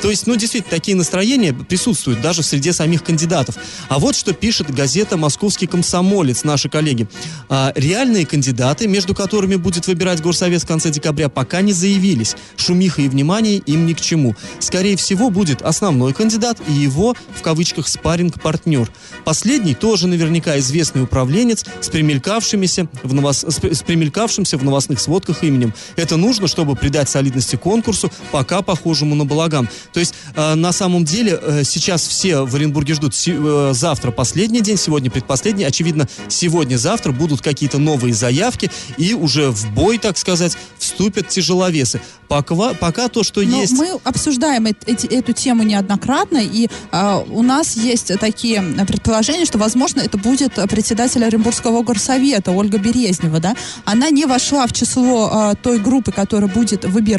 То 0.00 0.10
есть, 0.10 0.26
ну, 0.26 0.36
действительно, 0.36 0.70
такие 0.70 0.96
настроения 0.96 1.52
присутствуют 1.52 2.20
даже 2.20 2.42
в 2.42 2.46
среде 2.46 2.72
самих 2.72 3.02
кандидатов. 3.02 3.56
А 3.88 3.98
вот 3.98 4.16
что 4.16 4.32
пишет 4.32 4.72
газета 4.74 5.16
«Московский 5.16 5.66
комсомолец», 5.66 6.44
наши 6.44 6.68
коллеги. 6.68 7.06
А, 7.48 7.72
реальные 7.74 8.26
кандидаты, 8.26 8.88
между 8.88 9.14
которыми 9.14 9.56
будет 9.56 9.86
выбирать 9.86 10.20
Горсовет 10.20 10.62
в 10.62 10.66
конце 10.66 10.90
декабря, 10.90 11.28
пока 11.28 11.62
не 11.62 11.72
заявились. 11.72 12.36
Шумиха 12.56 13.02
и 13.02 13.08
внимание 13.08 13.56
им 13.56 13.86
ни 13.86 13.92
к 13.92 14.00
чему. 14.00 14.34
Скорее 14.58 14.96
всего, 14.96 15.30
будет 15.30 15.62
основной 15.62 16.12
кандидат 16.12 16.58
и 16.68 16.72
его, 16.72 17.14
в 17.34 17.42
кавычках, 17.42 17.88
спарринг-партнер. 17.88 18.90
Последний 19.24 19.74
тоже 19.74 20.06
наверняка 20.06 20.58
известный 20.58 21.02
управленец 21.02 21.64
с 21.80 21.88
примелькавшимися 21.88 22.88
в, 23.02 23.14
новос... 23.14 23.44
с 23.44 23.82
примелькавшимся 23.82 24.58
в 24.58 24.64
новостных 24.64 25.00
сводках 25.00 25.44
именем. 25.44 25.72
Это 25.96 26.16
нужно, 26.16 26.48
чтобы 26.48 26.76
придать 26.76 27.08
солидности 27.22 27.56
конкурсу, 27.56 28.10
пока 28.32 28.62
похожему 28.62 29.14
на 29.14 29.24
балаган. 29.24 29.68
То 29.92 30.00
есть, 30.00 30.14
э, 30.34 30.54
на 30.54 30.72
самом 30.72 31.04
деле, 31.04 31.38
э, 31.40 31.62
сейчас 31.64 32.06
все 32.06 32.42
в 32.42 32.54
Оренбурге 32.56 32.94
ждут 32.94 33.14
си... 33.14 33.32
э, 33.36 33.70
завтра 33.74 34.10
последний 34.10 34.60
день, 34.60 34.76
сегодня 34.76 35.08
предпоследний. 35.10 35.64
Очевидно, 35.64 36.08
сегодня-завтра 36.28 37.12
будут 37.12 37.40
какие-то 37.40 37.78
новые 37.78 38.12
заявки, 38.12 38.70
и 38.98 39.14
уже 39.14 39.50
в 39.50 39.72
бой, 39.72 39.98
так 39.98 40.18
сказать, 40.18 40.56
вступят 40.78 41.28
тяжеловесы. 41.28 42.00
Пока, 42.28 42.72
пока 42.74 43.08
то, 43.08 43.22
что 43.22 43.42
Но 43.42 43.60
есть... 43.60 43.74
мы 43.74 43.90
обсуждаем 44.04 44.66
эт- 44.66 44.82
эти- 44.86 45.06
эту 45.06 45.32
тему 45.32 45.62
неоднократно, 45.64 46.38
и 46.38 46.68
а, 46.90 47.18
у 47.18 47.42
нас 47.42 47.76
есть 47.76 48.10
такие 48.18 48.62
предположения, 48.88 49.44
что, 49.44 49.58
возможно, 49.58 50.00
это 50.00 50.16
будет 50.16 50.54
председатель 50.70 51.22
Оренбургского 51.24 51.82
горсовета 51.82 52.50
Ольга 52.52 52.78
Березнева, 52.78 53.38
да? 53.38 53.54
Она 53.84 54.08
не 54.10 54.24
вошла 54.24 54.66
в 54.66 54.72
число 54.72 55.28
а, 55.30 55.54
той 55.54 55.78
группы, 55.78 56.10
которая 56.10 56.50
будет 56.50 56.86
выбирать, 56.86 57.11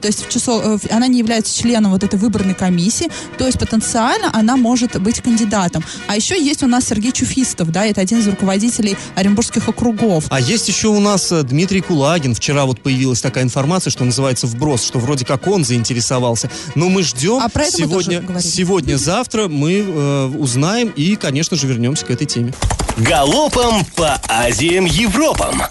то 0.00 0.06
есть 0.06 0.26
в 0.26 0.28
число, 0.28 0.60
э, 0.62 0.78
она 0.90 1.06
не 1.06 1.18
является 1.18 1.56
членом 1.56 1.92
вот 1.92 2.04
этой 2.04 2.18
выборной 2.18 2.54
комиссии, 2.54 3.08
то 3.36 3.46
есть 3.46 3.58
потенциально 3.58 4.30
она 4.32 4.56
может 4.56 5.00
быть 5.00 5.20
кандидатом. 5.20 5.84
А 6.06 6.16
еще 6.16 6.40
есть 6.42 6.62
у 6.62 6.66
нас 6.66 6.86
Сергей 6.86 7.12
Чуфистов, 7.12 7.70
да, 7.70 7.86
это 7.86 8.00
один 8.00 8.18
из 8.18 8.28
руководителей 8.28 8.96
Оренбургских 9.14 9.68
округов. 9.68 10.24
А 10.30 10.40
есть 10.40 10.68
еще 10.68 10.88
у 10.88 11.00
нас 11.00 11.30
э, 11.32 11.42
Дмитрий 11.42 11.80
Кулагин. 11.80 12.34
Вчера 12.34 12.64
вот 12.66 12.80
появилась 12.80 13.20
такая 13.20 13.44
информация, 13.44 13.90
что 13.90 14.04
называется 14.04 14.46
вброс, 14.46 14.84
что 14.84 14.98
вроде 14.98 15.24
как 15.24 15.46
он 15.46 15.64
заинтересовался. 15.64 16.50
Но 16.74 16.88
мы 16.88 17.02
ждем. 17.02 17.40
А 17.42 17.48
про 17.48 17.64
это 17.64 17.80
мы 17.80 17.86
сегодня, 17.88 18.16
тоже 18.16 18.26
говорили. 18.26 18.50
сегодня-завтра 18.50 19.48
мы 19.48 19.84
э, 19.86 20.26
узнаем 20.38 20.88
и, 20.88 21.16
конечно 21.16 21.56
же, 21.56 21.66
вернемся 21.66 22.04
к 22.04 22.10
этой 22.10 22.26
теме. 22.26 22.52
Галопом 22.96 23.84
по 23.96 24.20
Азиям 24.28 24.84
Европам. 24.84 25.62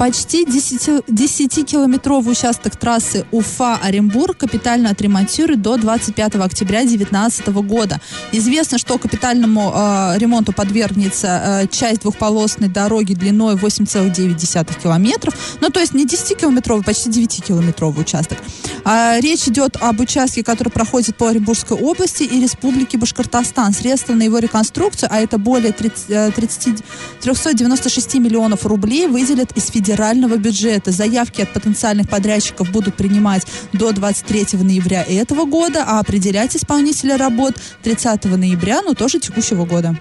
Почти 0.00 0.46
10 0.46 1.04
10-километровый 1.10 2.32
участок 2.32 2.74
трассы 2.74 3.26
Уфа-Оренбург 3.32 4.34
капитально 4.38 4.88
отремонтируют 4.88 5.60
до 5.60 5.76
25 5.76 6.36
октября 6.36 6.84
2019 6.84 7.48
года. 7.48 8.00
Известно, 8.32 8.78
что 8.78 8.96
капитальному 8.96 9.70
э, 9.76 10.14
ремонту 10.16 10.54
подвергнется 10.54 11.26
э, 11.44 11.66
часть 11.66 12.00
двухполосной 12.00 12.70
дороги 12.70 13.12
длиной 13.12 13.56
8,9 13.56 14.82
километров. 14.82 15.34
Ну, 15.60 15.68
то 15.68 15.80
есть 15.80 15.92
не 15.92 16.06
10-километровый, 16.06 16.82
почти 16.82 17.10
9-километровый 17.10 18.00
участок. 18.00 18.38
А, 18.84 19.20
речь 19.20 19.48
идет 19.48 19.76
об 19.82 20.00
участке, 20.00 20.42
который 20.42 20.70
проходит 20.70 21.14
по 21.16 21.28
Оренбургской 21.28 21.76
области 21.76 22.22
и 22.22 22.40
Республике 22.40 22.96
Башкортостан. 22.96 23.74
Средства 23.74 24.14
на 24.14 24.22
его 24.22 24.38
реконструкцию, 24.38 25.10
а 25.12 25.20
это 25.20 25.36
более 25.36 25.72
30, 25.72 26.04
э, 26.08 26.30
30 26.34 26.82
396 27.20 28.14
миллионов 28.14 28.64
рублей, 28.64 29.06
выделят 29.06 29.54
из 29.58 29.66
федерального 29.66 29.89
бюджета. 30.36 30.90
Заявки 30.90 31.42
от 31.42 31.52
потенциальных 31.52 32.08
подрядчиков 32.08 32.70
будут 32.70 32.96
принимать 32.96 33.46
до 33.72 33.92
23 33.92 34.58
ноября 34.62 35.02
этого 35.02 35.44
года, 35.44 35.84
а 35.86 36.00
определять 36.00 36.56
исполнителя 36.56 37.16
работ 37.16 37.54
30 37.82 38.24
ноября, 38.24 38.82
ну, 38.82 38.94
тоже 38.94 39.18
текущего 39.18 39.64
года. 39.64 39.96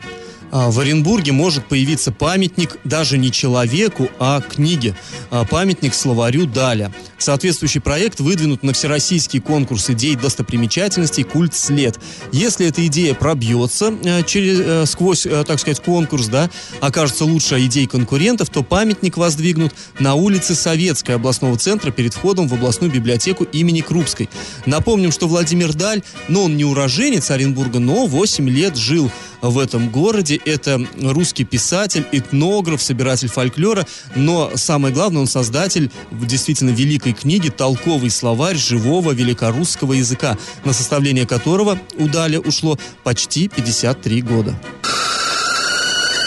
А, 0.52 0.72
В 0.72 0.80
Оренбурге 0.80 1.32
может 1.32 1.68
появиться 1.68 2.12
памятник 2.12 2.78
даже 2.84 3.18
не 3.18 3.32
человеку, 3.32 4.10
а 4.20 4.42
книге. 4.42 4.96
А, 5.30 5.46
Памятник 5.46 5.94
словарю 5.94 6.46
Даля. 6.46 6.92
Соответствующий 7.18 7.82
проект 7.82 8.20
выдвинут 8.20 8.64
на 8.64 8.74
всероссийский 8.74 9.42
конкурс 9.42 9.90
идей 9.90 10.16
достопримечательностей 10.16 11.24
«Культ 11.24 11.54
след». 11.54 12.00
Если 12.32 12.66
эта 12.68 12.86
идея 12.88 13.14
пробьется 13.14 13.94
э, 14.04 14.24
через, 14.24 14.60
э, 14.60 14.86
сквозь, 14.86 15.26
э, 15.26 15.44
так 15.46 15.60
сказать, 15.60 15.82
конкурс, 15.82 16.28
да, 16.28 16.50
окажется 16.80 17.26
лучше 17.26 17.60
идей 17.66 17.88
конкурентов, 17.88 18.50
то 18.50 18.64
памятник 18.64 19.18
воздвигнут 19.18 19.74
на 20.00 20.16
улице 20.16 20.56
Советской 20.56 21.16
областного 21.16 21.58
центра 21.58 21.92
перед 21.92 22.14
входом 22.14 22.48
в 22.48 22.54
областную 22.54 22.92
библиотеку 22.92 23.44
имени 23.44 23.82
Крупской. 23.82 24.30
Напомним, 24.66 25.12
что 25.12 25.28
Владимир 25.28 25.74
Даль, 25.74 26.04
ну, 26.30 26.44
он 26.44 26.56
не 26.56 26.64
уроженец 26.64 27.32
Оренбурга, 27.32 27.80
но 27.80 28.06
8 28.06 28.50
лет 28.50 28.78
жил 28.78 29.12
в 29.42 29.58
этом 29.60 29.90
городе. 29.90 30.40
Это 30.46 30.86
русский 31.02 31.44
писатель, 31.44 32.06
этнограф, 32.12 32.82
собиратель 32.82 33.28
фольклора, 33.30 33.86
но 34.16 34.52
самое 34.56 34.94
главное, 34.94 35.22
он 35.22 35.28
создатель 35.28 35.92
действительно 36.12 36.72
великой 36.72 37.14
книги 37.14 37.50
«Толковый 37.50 38.10
словарь 38.10 38.58
живого 38.58 39.12
великорусского 39.12 39.94
языка», 39.94 40.38
на 40.66 40.74
составление 40.74 41.26
которого 41.26 41.80
у 41.98 42.08
Даля 42.08 42.40
ушло 42.40 42.78
почти 43.04 43.48
53 43.48 44.22
года. 44.22 44.60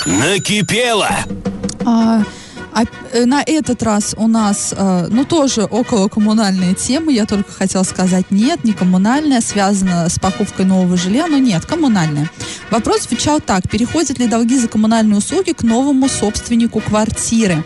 Накипело! 0.06 1.08
А, 1.84 2.22
а, 2.74 2.84
э, 3.12 3.24
на 3.26 3.42
этот 3.42 3.82
раз 3.82 4.14
у 4.16 4.28
нас, 4.28 4.74
э, 4.76 5.06
ну, 5.10 5.24
тоже 5.24 5.64
около 5.64 6.08
коммунальные 6.08 6.74
темы. 6.74 7.12
Я 7.12 7.26
только 7.26 7.52
хотела 7.52 7.82
сказать, 7.82 8.30
нет, 8.30 8.64
не 8.64 8.72
коммунальная, 8.72 9.40
связана 9.40 10.08
с 10.08 10.18
покупкой 10.18 10.64
нового 10.64 10.96
жилья, 10.96 11.26
но 11.26 11.38
нет, 11.38 11.66
коммунальная. 11.66 12.30
Вопрос 12.70 13.02
звучал 13.02 13.40
так. 13.40 13.68
Переходят 13.68 14.18
ли 14.18 14.26
долги 14.26 14.58
за 14.58 14.68
коммунальные 14.68 15.18
услуги 15.18 15.52
к 15.52 15.62
новому 15.62 16.08
собственнику 16.08 16.80
квартиры? 16.80 17.64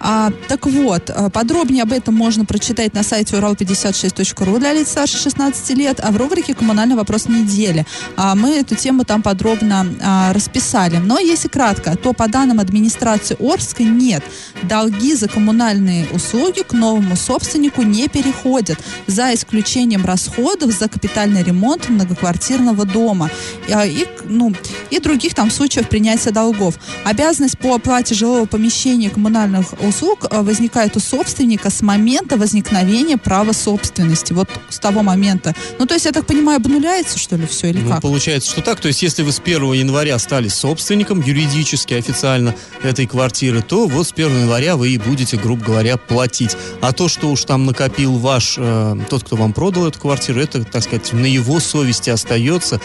А, 0.00 0.30
так 0.48 0.66
вот, 0.66 1.10
э, 1.10 1.30
подробнее 1.30 1.82
об 1.82 1.92
этом 1.92 2.14
можно 2.14 2.44
прочитать 2.44 2.94
на 2.94 3.02
сайте 3.02 3.36
урал56.ру 3.36 4.58
для 4.58 4.72
лиц 4.72 4.88
старше 4.88 5.18
16 5.18 5.70
лет, 5.70 6.00
а 6.02 6.10
в 6.10 6.16
рубрике 6.16 6.54
«Коммунальный 6.54 6.96
вопрос 6.96 7.28
недели». 7.28 7.86
А, 8.16 8.34
мы 8.34 8.56
эту 8.56 8.74
тему 8.74 9.04
там 9.04 9.22
подробно 9.22 9.86
а, 10.02 10.32
расписали. 10.32 10.96
Но 10.96 11.18
если 11.18 11.48
кратко, 11.48 11.96
то 11.96 12.12
по 12.12 12.28
данным 12.28 12.60
администрации 12.60 13.36
Орска 13.40 13.82
нет. 13.82 14.22
Долги 14.62 15.14
за 15.14 15.28
коммунальные 15.28 16.06
услуги 16.12 16.62
к 16.62 16.72
новому 16.72 17.16
собственнику 17.16 17.82
не 17.82 18.08
переходят, 18.08 18.78
за 19.06 19.34
исключением 19.34 20.04
расходов 20.04 20.72
за 20.72 20.88
капитальный 20.88 21.42
ремонт 21.42 21.88
многоквартирного 21.88 22.84
дома 22.84 23.30
а, 23.72 23.86
и, 23.86 24.06
ну, 24.24 24.52
и 24.90 24.98
других 24.98 25.34
там 25.34 25.50
случаев 25.50 25.88
принятия 25.88 26.30
долгов. 26.30 26.74
Обязанность 27.04 27.58
по 27.58 27.74
оплате 27.74 28.14
жилого 28.14 28.46
помещения 28.46 29.10
коммунальных 29.10 29.74
услуг 29.88 30.26
а, 30.30 30.42
возникает 30.42 30.96
у 30.96 31.00
собственника 31.00 31.70
с 31.70 31.82
момента 31.82 32.36
возникновения 32.36 33.16
права 33.16 33.52
собственности. 33.52 34.32
Вот 34.32 34.48
с 34.68 34.78
того 34.78 35.02
момента. 35.02 35.54
Ну, 35.78 35.86
то 35.86 35.94
есть, 35.94 36.06
я 36.06 36.12
так 36.12 36.26
понимаю, 36.26 36.56
обнуляется, 36.56 37.18
что 37.18 37.36
ли, 37.36 37.46
все 37.46 37.70
или 37.70 37.80
Ну, 37.80 37.90
как? 37.90 38.02
получается, 38.02 38.50
что 38.50 38.60
так. 38.62 38.80
То 38.80 38.88
есть, 38.88 39.02
если 39.02 39.22
вы 39.22 39.32
с 39.32 39.38
1 39.38 39.72
января 39.72 40.18
стали 40.18 40.48
собственником 40.48 41.20
юридически, 41.20 41.94
официально 41.94 42.54
этой 42.82 43.06
квартиры, 43.06 43.62
то 43.62 43.86
вот 43.86 44.06
с 44.08 44.12
1 44.12 44.42
января 44.42 44.76
вы 44.76 44.90
и 44.90 44.98
будете, 44.98 45.36
грубо 45.36 45.64
говоря, 45.64 45.96
платить. 45.96 46.56
А 46.80 46.92
то, 46.92 47.08
что 47.08 47.30
уж 47.30 47.44
там 47.44 47.66
накопил 47.66 48.18
ваш, 48.18 48.54
э, 48.58 48.96
тот, 49.08 49.24
кто 49.24 49.36
вам 49.36 49.52
продал 49.52 49.86
эту 49.86 49.98
квартиру, 50.00 50.40
это, 50.40 50.64
так 50.64 50.82
сказать, 50.82 51.12
на 51.12 51.26
его 51.26 51.60
совести 51.60 52.10
остается. 52.10 52.80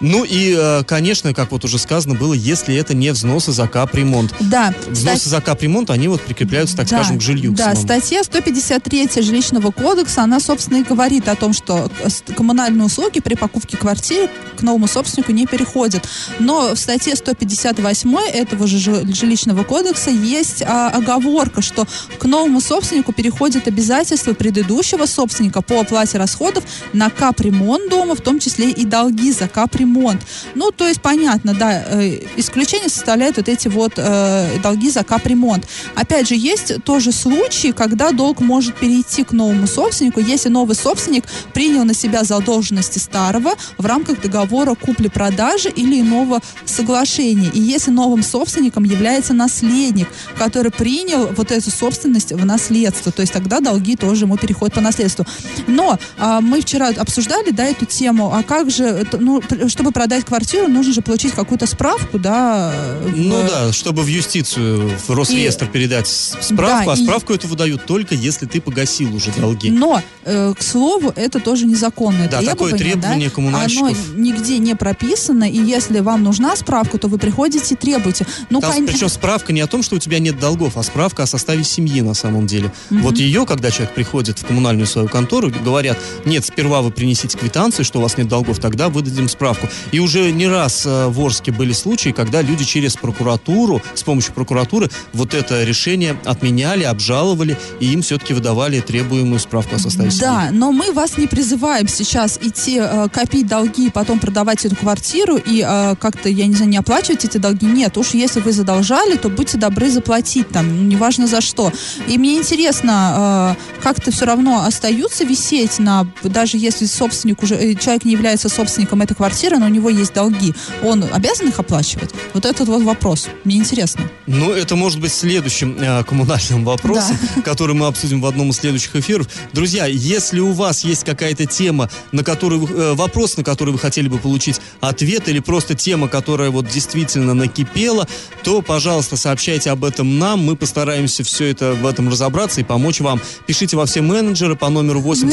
Ну 0.00 0.24
и, 0.24 0.54
э, 0.56 0.84
конечно, 0.84 1.34
как 1.34 1.50
вот 1.50 1.64
уже 1.64 1.78
сказано 1.78 2.14
было, 2.14 2.32
если 2.32 2.74
это 2.76 2.94
не 2.94 3.10
взносы 3.10 3.50
за 3.52 3.66
капремонт. 3.66 4.32
Да. 4.38 4.72
Взносы 4.86 5.28
за 5.28 5.40
капремонт, 5.40 5.90
они 5.90 6.06
вот 6.08 6.22
прикрепляются, 6.22 6.76
так 6.76 6.88
Да, 6.88 6.98
скажем, 6.98 7.18
к 7.18 7.22
жилью. 7.22 7.52
к 7.52 7.56
Да, 7.56 7.70
самому. 7.74 7.82
статья 7.82 8.22
153 8.22 9.22
жилищного 9.22 9.70
кодекса, 9.72 10.22
она, 10.22 10.38
собственно, 10.38 10.78
и 10.78 10.82
говорит 10.84 11.28
о 11.28 11.34
том, 11.34 11.52
что 11.52 11.90
коммунальные 12.36 12.84
услуги 12.86 13.20
при 13.20 13.34
покупке 13.34 13.76
квартиры 13.76 14.28
к 14.56 14.62
новому 14.62 14.86
собственнику 14.86 15.32
не 15.32 15.46
переходят. 15.46 16.08
Но 16.38 16.74
в 16.74 16.78
статье 16.78 17.16
158 17.16 18.16
этого 18.32 18.66
же 18.66 18.78
жи- 18.78 19.04
жилищного 19.14 19.64
кодекса 19.64 20.10
есть 20.10 20.62
а, 20.62 20.90
оговорка, 20.90 21.60
что 21.62 21.86
к 22.18 22.24
новому 22.24 22.60
собственнику 22.60 23.12
переходят 23.12 23.66
обязательства 23.66 24.32
предыдущего 24.32 25.06
собственника 25.06 25.60
по 25.62 25.80
оплате 25.80 26.18
расходов 26.18 26.62
на 26.92 27.10
капремонт 27.10 27.90
дома, 27.90 28.14
в 28.14 28.20
том 28.20 28.38
числе 28.38 28.70
и 28.70 28.84
долги 28.84 29.32
за 29.32 29.48
капремонт. 29.48 29.87
Капремонт. 29.88 30.22
Ну, 30.54 30.70
то 30.70 30.86
есть, 30.86 31.00
понятно, 31.00 31.54
да, 31.54 31.84
э, 31.86 32.20
исключение 32.36 32.88
составляют 32.88 33.36
вот 33.36 33.48
эти 33.48 33.68
вот 33.68 33.94
э, 33.96 34.58
долги 34.62 34.90
за 34.90 35.04
капремонт. 35.04 35.66
Опять 35.94 36.28
же, 36.28 36.34
есть 36.34 36.82
тоже 36.84 37.12
случаи, 37.12 37.72
когда 37.72 38.12
долг 38.12 38.40
может 38.40 38.76
перейти 38.76 39.24
к 39.24 39.32
новому 39.32 39.66
собственнику, 39.66 40.20
если 40.20 40.48
новый 40.48 40.76
собственник 40.76 41.24
принял 41.54 41.84
на 41.84 41.94
себя 41.94 42.24
задолженности 42.24 42.98
старого 42.98 43.52
в 43.78 43.86
рамках 43.86 44.20
договора 44.20 44.74
купли-продажи 44.74 45.68
или 45.68 46.00
иного 46.00 46.40
соглашения. 46.64 47.50
И 47.54 47.60
если 47.60 47.90
новым 47.90 48.22
собственником 48.22 48.84
является 48.84 49.34
наследник, 49.34 50.08
который 50.38 50.70
принял 50.70 51.28
вот 51.36 51.50
эту 51.50 51.70
собственность 51.70 52.32
в 52.32 52.44
наследство, 52.44 53.12
то 53.12 53.22
есть 53.22 53.32
тогда 53.32 53.60
долги 53.60 53.96
тоже 53.96 54.24
ему 54.24 54.36
переходят 54.36 54.74
по 54.74 54.80
наследству. 54.80 55.26
Но 55.66 55.98
а, 56.18 56.40
мы 56.40 56.60
вчера 56.60 56.88
обсуждали, 56.88 57.50
да, 57.50 57.64
эту 57.64 57.86
тему, 57.86 58.32
а 58.34 58.42
как 58.42 58.70
же, 58.70 58.84
это, 58.84 59.18
ну, 59.18 59.40
чтобы 59.78 59.92
продать 59.92 60.24
квартиру, 60.24 60.66
нужно 60.66 60.92
же 60.92 61.02
получить 61.02 61.34
какую-то 61.34 61.66
справку, 61.68 62.18
да? 62.18 62.74
в- 63.00 63.16
Ну 63.16 63.40
да, 63.48 63.72
чтобы 63.72 64.02
в 64.02 64.08
юстицию, 64.08 64.90
в 65.06 65.10
Росреестр 65.14 65.68
передать 65.68 66.08
с- 66.08 66.36
справку, 66.40 66.86
Да, 66.86 66.92
а 66.94 66.96
и- 66.96 67.04
справку 67.04 67.32
эту 67.32 67.46
выдают 67.46 67.86
только 67.86 68.16
если 68.16 68.46
ты 68.46 68.60
погасил 68.60 69.14
уже 69.14 69.30
долги. 69.36 69.70
Но, 69.70 70.02
э, 70.24 70.52
к 70.58 70.62
слову, 70.64 71.12
это 71.14 71.38
тоже 71.38 71.64
незаконное 71.66 72.28
Да, 72.28 72.42
такое 72.42 72.72
требование. 72.72 72.92
требование 72.94 73.28
да? 73.28 73.34
коммунальщиков. 73.36 73.96
Оно 74.14 74.20
нигде 74.20 74.58
не 74.58 74.74
прописано, 74.74 75.48
и 75.48 75.56
если 75.62 76.00
вам 76.00 76.24
нужна 76.24 76.56
справка, 76.56 76.98
то 76.98 77.06
вы 77.06 77.18
приходите 77.18 77.74
и 77.74 77.76
требуете. 77.76 78.26
Ну, 78.50 78.60
Там, 78.60 78.72
кон- 78.72 78.86
причем 78.88 79.08
справка 79.08 79.52
не 79.52 79.60
о 79.60 79.68
том, 79.68 79.84
что 79.84 79.94
у 79.94 79.98
тебя 80.00 80.18
нет 80.18 80.40
долгов, 80.40 80.76
а 80.76 80.82
справка 80.82 81.22
о 81.22 81.26
составе 81.26 81.62
семьи 81.62 82.00
на 82.00 82.14
самом 82.14 82.48
деле. 82.48 82.72
Вот 82.90 83.16
ее, 83.18 83.46
когда 83.46 83.70
человек 83.70 83.94
приходит 83.94 84.40
в 84.40 84.44
коммунальную 84.44 84.88
свою 84.88 85.06
контору, 85.08 85.52
говорят, 85.64 85.96
нет, 86.24 86.44
сперва 86.44 86.82
вы 86.82 86.90
принесите 86.90 87.38
квитанцию, 87.38 87.84
что 87.84 88.00
у 88.00 88.02
вас 88.02 88.16
нет 88.18 88.26
долгов, 88.26 88.58
тогда 88.58 88.88
выдадим 88.88 89.28
справку. 89.28 89.67
И 89.92 89.98
уже 90.00 90.30
не 90.30 90.46
раз 90.46 90.84
э, 90.86 91.06
в 91.08 91.20
Орске 91.20 91.52
были 91.52 91.72
случаи, 91.72 92.10
когда 92.10 92.42
люди 92.42 92.64
через 92.64 92.96
прокуратуру, 92.96 93.82
с 93.94 94.02
помощью 94.02 94.32
прокуратуры, 94.34 94.90
вот 95.12 95.34
это 95.34 95.64
решение 95.64 96.16
отменяли, 96.24 96.84
обжаловали, 96.84 97.56
и 97.80 97.92
им 97.92 98.02
все-таки 98.02 98.34
выдавали 98.34 98.80
требуемую 98.80 99.38
справку 99.40 99.76
о 99.76 99.78
составе 99.78 100.10
семьи. 100.10 100.22
Да, 100.22 100.48
но 100.52 100.72
мы 100.72 100.92
вас 100.92 101.18
не 101.18 101.26
призываем 101.26 101.88
сейчас 101.88 102.38
идти 102.40 102.78
э, 102.80 103.08
копить 103.12 103.46
долги 103.46 103.90
потом 103.90 104.18
продавать 104.18 104.64
эту 104.64 104.76
квартиру 104.76 105.36
и 105.36 105.64
э, 105.66 105.94
как-то, 105.96 106.28
я 106.28 106.46
не 106.46 106.54
знаю, 106.54 106.70
не 106.70 106.76
оплачивать 106.76 107.24
эти 107.24 107.38
долги. 107.38 107.66
Нет, 107.66 107.96
уж 107.96 108.14
если 108.14 108.40
вы 108.40 108.52
задолжали, 108.52 109.16
то 109.16 109.28
будьте 109.28 109.58
добры 109.58 109.90
заплатить 109.90 110.48
там, 110.48 110.88
неважно 110.88 111.26
за 111.26 111.40
что. 111.40 111.72
И 112.06 112.18
мне 112.18 112.36
интересно, 112.36 113.56
как-то 113.82 114.10
все 114.10 114.24
равно 114.24 114.64
остаются 114.64 115.24
висеть 115.24 115.78
на, 115.78 116.06
даже 116.22 116.56
если 116.58 116.86
собственник 116.86 117.42
уже, 117.42 117.74
человек 117.74 118.04
не 118.04 118.12
является 118.12 118.48
собственником 118.48 119.02
этой 119.02 119.14
квартиры, 119.14 119.57
но 119.58 119.66
у 119.66 119.68
него 119.68 119.90
есть 119.90 120.12
долги, 120.14 120.54
он 120.82 121.04
обязан 121.12 121.48
их 121.48 121.58
оплачивать? 121.58 122.10
Вот 122.34 122.44
этот 122.44 122.68
вот 122.68 122.82
вопрос. 122.82 123.28
Мне 123.44 123.56
интересно. 123.56 124.02
Ну, 124.26 124.52
это 124.52 124.76
может 124.76 125.00
быть 125.00 125.12
следующим 125.12 125.76
э, 125.78 126.04
коммунальным 126.04 126.64
вопросом, 126.64 127.18
который 127.44 127.74
мы 127.74 127.86
обсудим 127.86 128.20
в 128.20 128.26
одном 128.26 128.50
из 128.50 128.56
следующих 128.56 128.96
эфиров. 128.96 129.28
Друзья, 129.52 129.86
если 129.86 130.40
у 130.40 130.52
вас 130.52 130.84
есть 130.84 131.04
какая-то 131.04 131.46
тема, 131.46 131.90
на 132.12 132.22
которую 132.24 132.60
вы- 132.66 132.74
э, 132.74 132.94
вопрос, 132.94 133.36
на 133.36 133.44
который 133.44 133.70
вы 133.70 133.78
хотели 133.78 134.08
бы 134.08 134.18
получить 134.18 134.60
ответ, 134.80 135.28
или 135.28 135.40
просто 135.40 135.74
тема, 135.74 136.08
которая 136.08 136.50
вот 136.50 136.68
действительно 136.68 137.34
накипела, 137.34 138.06
то, 138.44 138.62
пожалуйста, 138.62 139.16
сообщайте 139.16 139.70
об 139.70 139.84
этом 139.84 140.18
нам. 140.18 140.40
Мы 140.44 140.56
постараемся 140.56 141.24
все 141.24 141.46
это 141.46 141.72
в 141.72 141.86
этом 141.86 142.08
разобраться 142.08 142.60
и 142.60 142.64
помочь 142.64 143.00
вам. 143.00 143.20
Пишите 143.46 143.76
во 143.76 143.86
все 143.86 144.02
менеджеры 144.02 144.56
по 144.56 144.68
номеру 144.68 145.00
8 145.00 145.28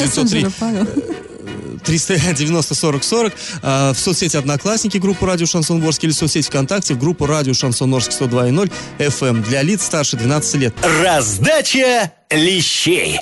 903 1.86 2.06
Мессенджеры, 2.06 2.20
Павел. 2.26 2.26
390 2.26 2.76
40 2.76 3.04
40 3.04 3.34
э, 3.62 3.94
в 3.94 4.00
соцсети 4.00 4.38
Одноклассники 4.38 4.98
группу 4.98 5.26
Радио 5.26 5.46
Шансон 5.46 5.84
Орск 5.84 6.04
или 6.04 6.12
в 6.12 6.16
соцсети 6.16 6.48
ВКонтакте 6.48 6.94
в 6.94 7.00
группу 7.00 7.26
Радио 7.26 7.54
Шансон 7.54 7.94
Орск 7.94 8.12
102.0 8.12 8.72
FM 9.00 9.44
для 9.44 9.62
лиц 9.62 9.84
старше 9.84 10.18
12 10.18 10.56
лет. 10.56 10.74
Раздача 11.02 12.12
лещей. 12.30 13.20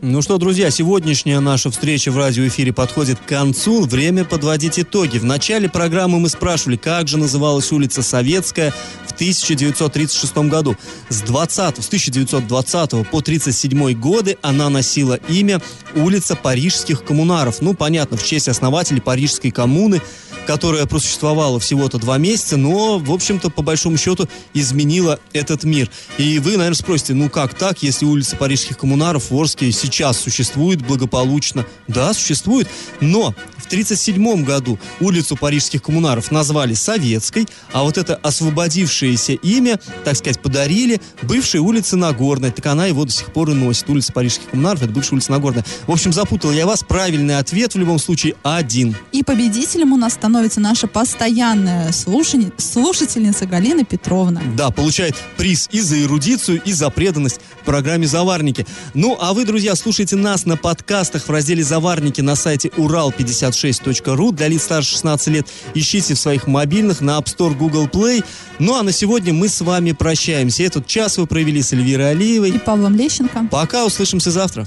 Ну 0.00 0.22
что, 0.22 0.38
друзья, 0.38 0.70
сегодняшняя 0.70 1.40
наша 1.40 1.72
встреча 1.72 2.12
в 2.12 2.16
радиоэфире 2.16 2.72
подходит 2.72 3.18
к 3.18 3.24
концу. 3.24 3.84
Время 3.84 4.24
подводить 4.24 4.78
итоги. 4.78 5.18
В 5.18 5.24
начале 5.24 5.68
программы 5.68 6.20
мы 6.20 6.28
спрашивали, 6.28 6.76
как 6.76 7.08
же 7.08 7.18
называлась 7.18 7.72
улица 7.72 8.02
Советская 8.02 8.72
в 9.08 9.12
1936 9.14 10.36
году. 10.48 10.76
С, 11.08 11.22
20, 11.22 11.82
с 11.82 11.86
1920 11.88 12.90
по 12.90 13.18
1937 13.18 13.92
годы 13.98 14.38
она 14.40 14.68
носила 14.68 15.14
имя 15.28 15.60
улица 15.96 16.36
Парижских 16.36 17.02
коммунаров. 17.02 17.60
Ну, 17.60 17.74
понятно, 17.74 18.16
в 18.16 18.24
честь 18.24 18.46
основателей 18.46 19.00
Парижской 19.00 19.50
коммуны, 19.50 20.00
которая 20.46 20.86
просуществовала 20.86 21.58
всего-то 21.58 21.98
два 21.98 22.18
месяца, 22.18 22.56
но, 22.56 23.00
в 23.00 23.10
общем-то, 23.10 23.50
по 23.50 23.62
большому 23.62 23.96
счету, 23.96 24.28
изменила 24.54 25.18
этот 25.32 25.64
мир. 25.64 25.90
И 26.18 26.38
вы, 26.38 26.52
наверное, 26.52 26.74
спросите, 26.74 27.14
ну 27.14 27.28
как 27.28 27.54
так, 27.54 27.82
если 27.82 28.06
улица 28.06 28.36
Парижских 28.36 28.78
коммунаров 28.78 29.32
в 29.32 29.36
Орске 29.36 29.72
сейчас 29.72 29.87
существует 29.88 30.82
благополучно? 30.86 31.66
Да, 31.86 32.12
существует, 32.14 32.68
но 33.00 33.34
в 33.56 33.66
1937 33.68 34.44
году 34.44 34.78
улицу 35.00 35.36
Парижских 35.36 35.82
коммунаров 35.82 36.30
назвали 36.30 36.74
Советской, 36.74 37.46
а 37.72 37.82
вот 37.82 37.98
это 37.98 38.16
освободившееся 38.16 39.34
имя, 39.34 39.78
так 40.04 40.16
сказать, 40.16 40.40
подарили 40.40 41.00
бывшей 41.22 41.60
улице 41.60 41.96
Нагорной. 41.96 42.50
Так 42.50 42.66
она 42.66 42.86
его 42.86 43.04
до 43.04 43.12
сих 43.12 43.32
пор 43.32 43.50
и 43.50 43.54
носит. 43.54 43.88
Улица 43.90 44.12
Парижских 44.12 44.50
коммунаров, 44.50 44.82
это 44.82 44.92
бывшая 44.92 45.14
улица 45.14 45.32
Нагорная. 45.32 45.64
В 45.86 45.92
общем, 45.92 46.12
запутал 46.12 46.52
я 46.52 46.66
вас. 46.66 46.82
Правильный 46.82 47.38
ответ 47.38 47.74
в 47.74 47.78
любом 47.78 47.98
случае 47.98 48.34
один. 48.42 48.96
И 49.12 49.22
победителем 49.22 49.92
у 49.92 49.96
нас 49.96 50.14
становится 50.14 50.60
наша 50.60 50.86
постоянная 50.86 51.90
слушани- 51.92 52.52
слушательница 52.58 53.46
Галина 53.46 53.84
Петровна. 53.84 54.40
Да, 54.56 54.70
получает 54.70 55.14
приз 55.36 55.68
и 55.72 55.80
за 55.80 56.02
эрудицию, 56.02 56.62
и 56.64 56.72
за 56.72 56.90
преданность 56.90 57.40
программе 57.64 58.06
«Заварники». 58.06 58.66
Ну, 58.94 59.16
а 59.20 59.34
вы, 59.34 59.44
друзья, 59.44 59.74
слушайте 59.78 60.16
нас 60.16 60.44
на 60.44 60.56
подкастах 60.56 61.26
в 61.26 61.30
разделе 61.30 61.62
«Заварники» 61.62 62.20
на 62.20 62.34
сайте 62.34 62.68
урал56.ру 62.68 64.32
для 64.32 64.48
лиц 64.48 64.64
старше 64.64 64.92
16 64.92 65.28
лет. 65.28 65.46
Ищите 65.74 66.14
в 66.14 66.18
своих 66.18 66.46
мобильных 66.46 67.00
на 67.00 67.18
App 67.18 67.26
Store, 67.26 67.54
Google 67.54 67.86
Play. 67.86 68.24
Ну, 68.58 68.76
а 68.76 68.82
на 68.82 68.92
сегодня 68.92 69.32
мы 69.32 69.48
с 69.48 69.60
вами 69.60 69.92
прощаемся. 69.92 70.64
Этот 70.64 70.86
час 70.86 71.18
вы 71.18 71.26
провели 71.26 71.62
с 71.62 71.72
Эльвирой 71.72 72.06
И 72.06 72.10
Алиевой. 72.10 72.52
Павлом 72.58 72.96
Лещенко. 72.96 73.48
Пока, 73.50 73.86
услышимся 73.86 74.30
завтра. 74.30 74.66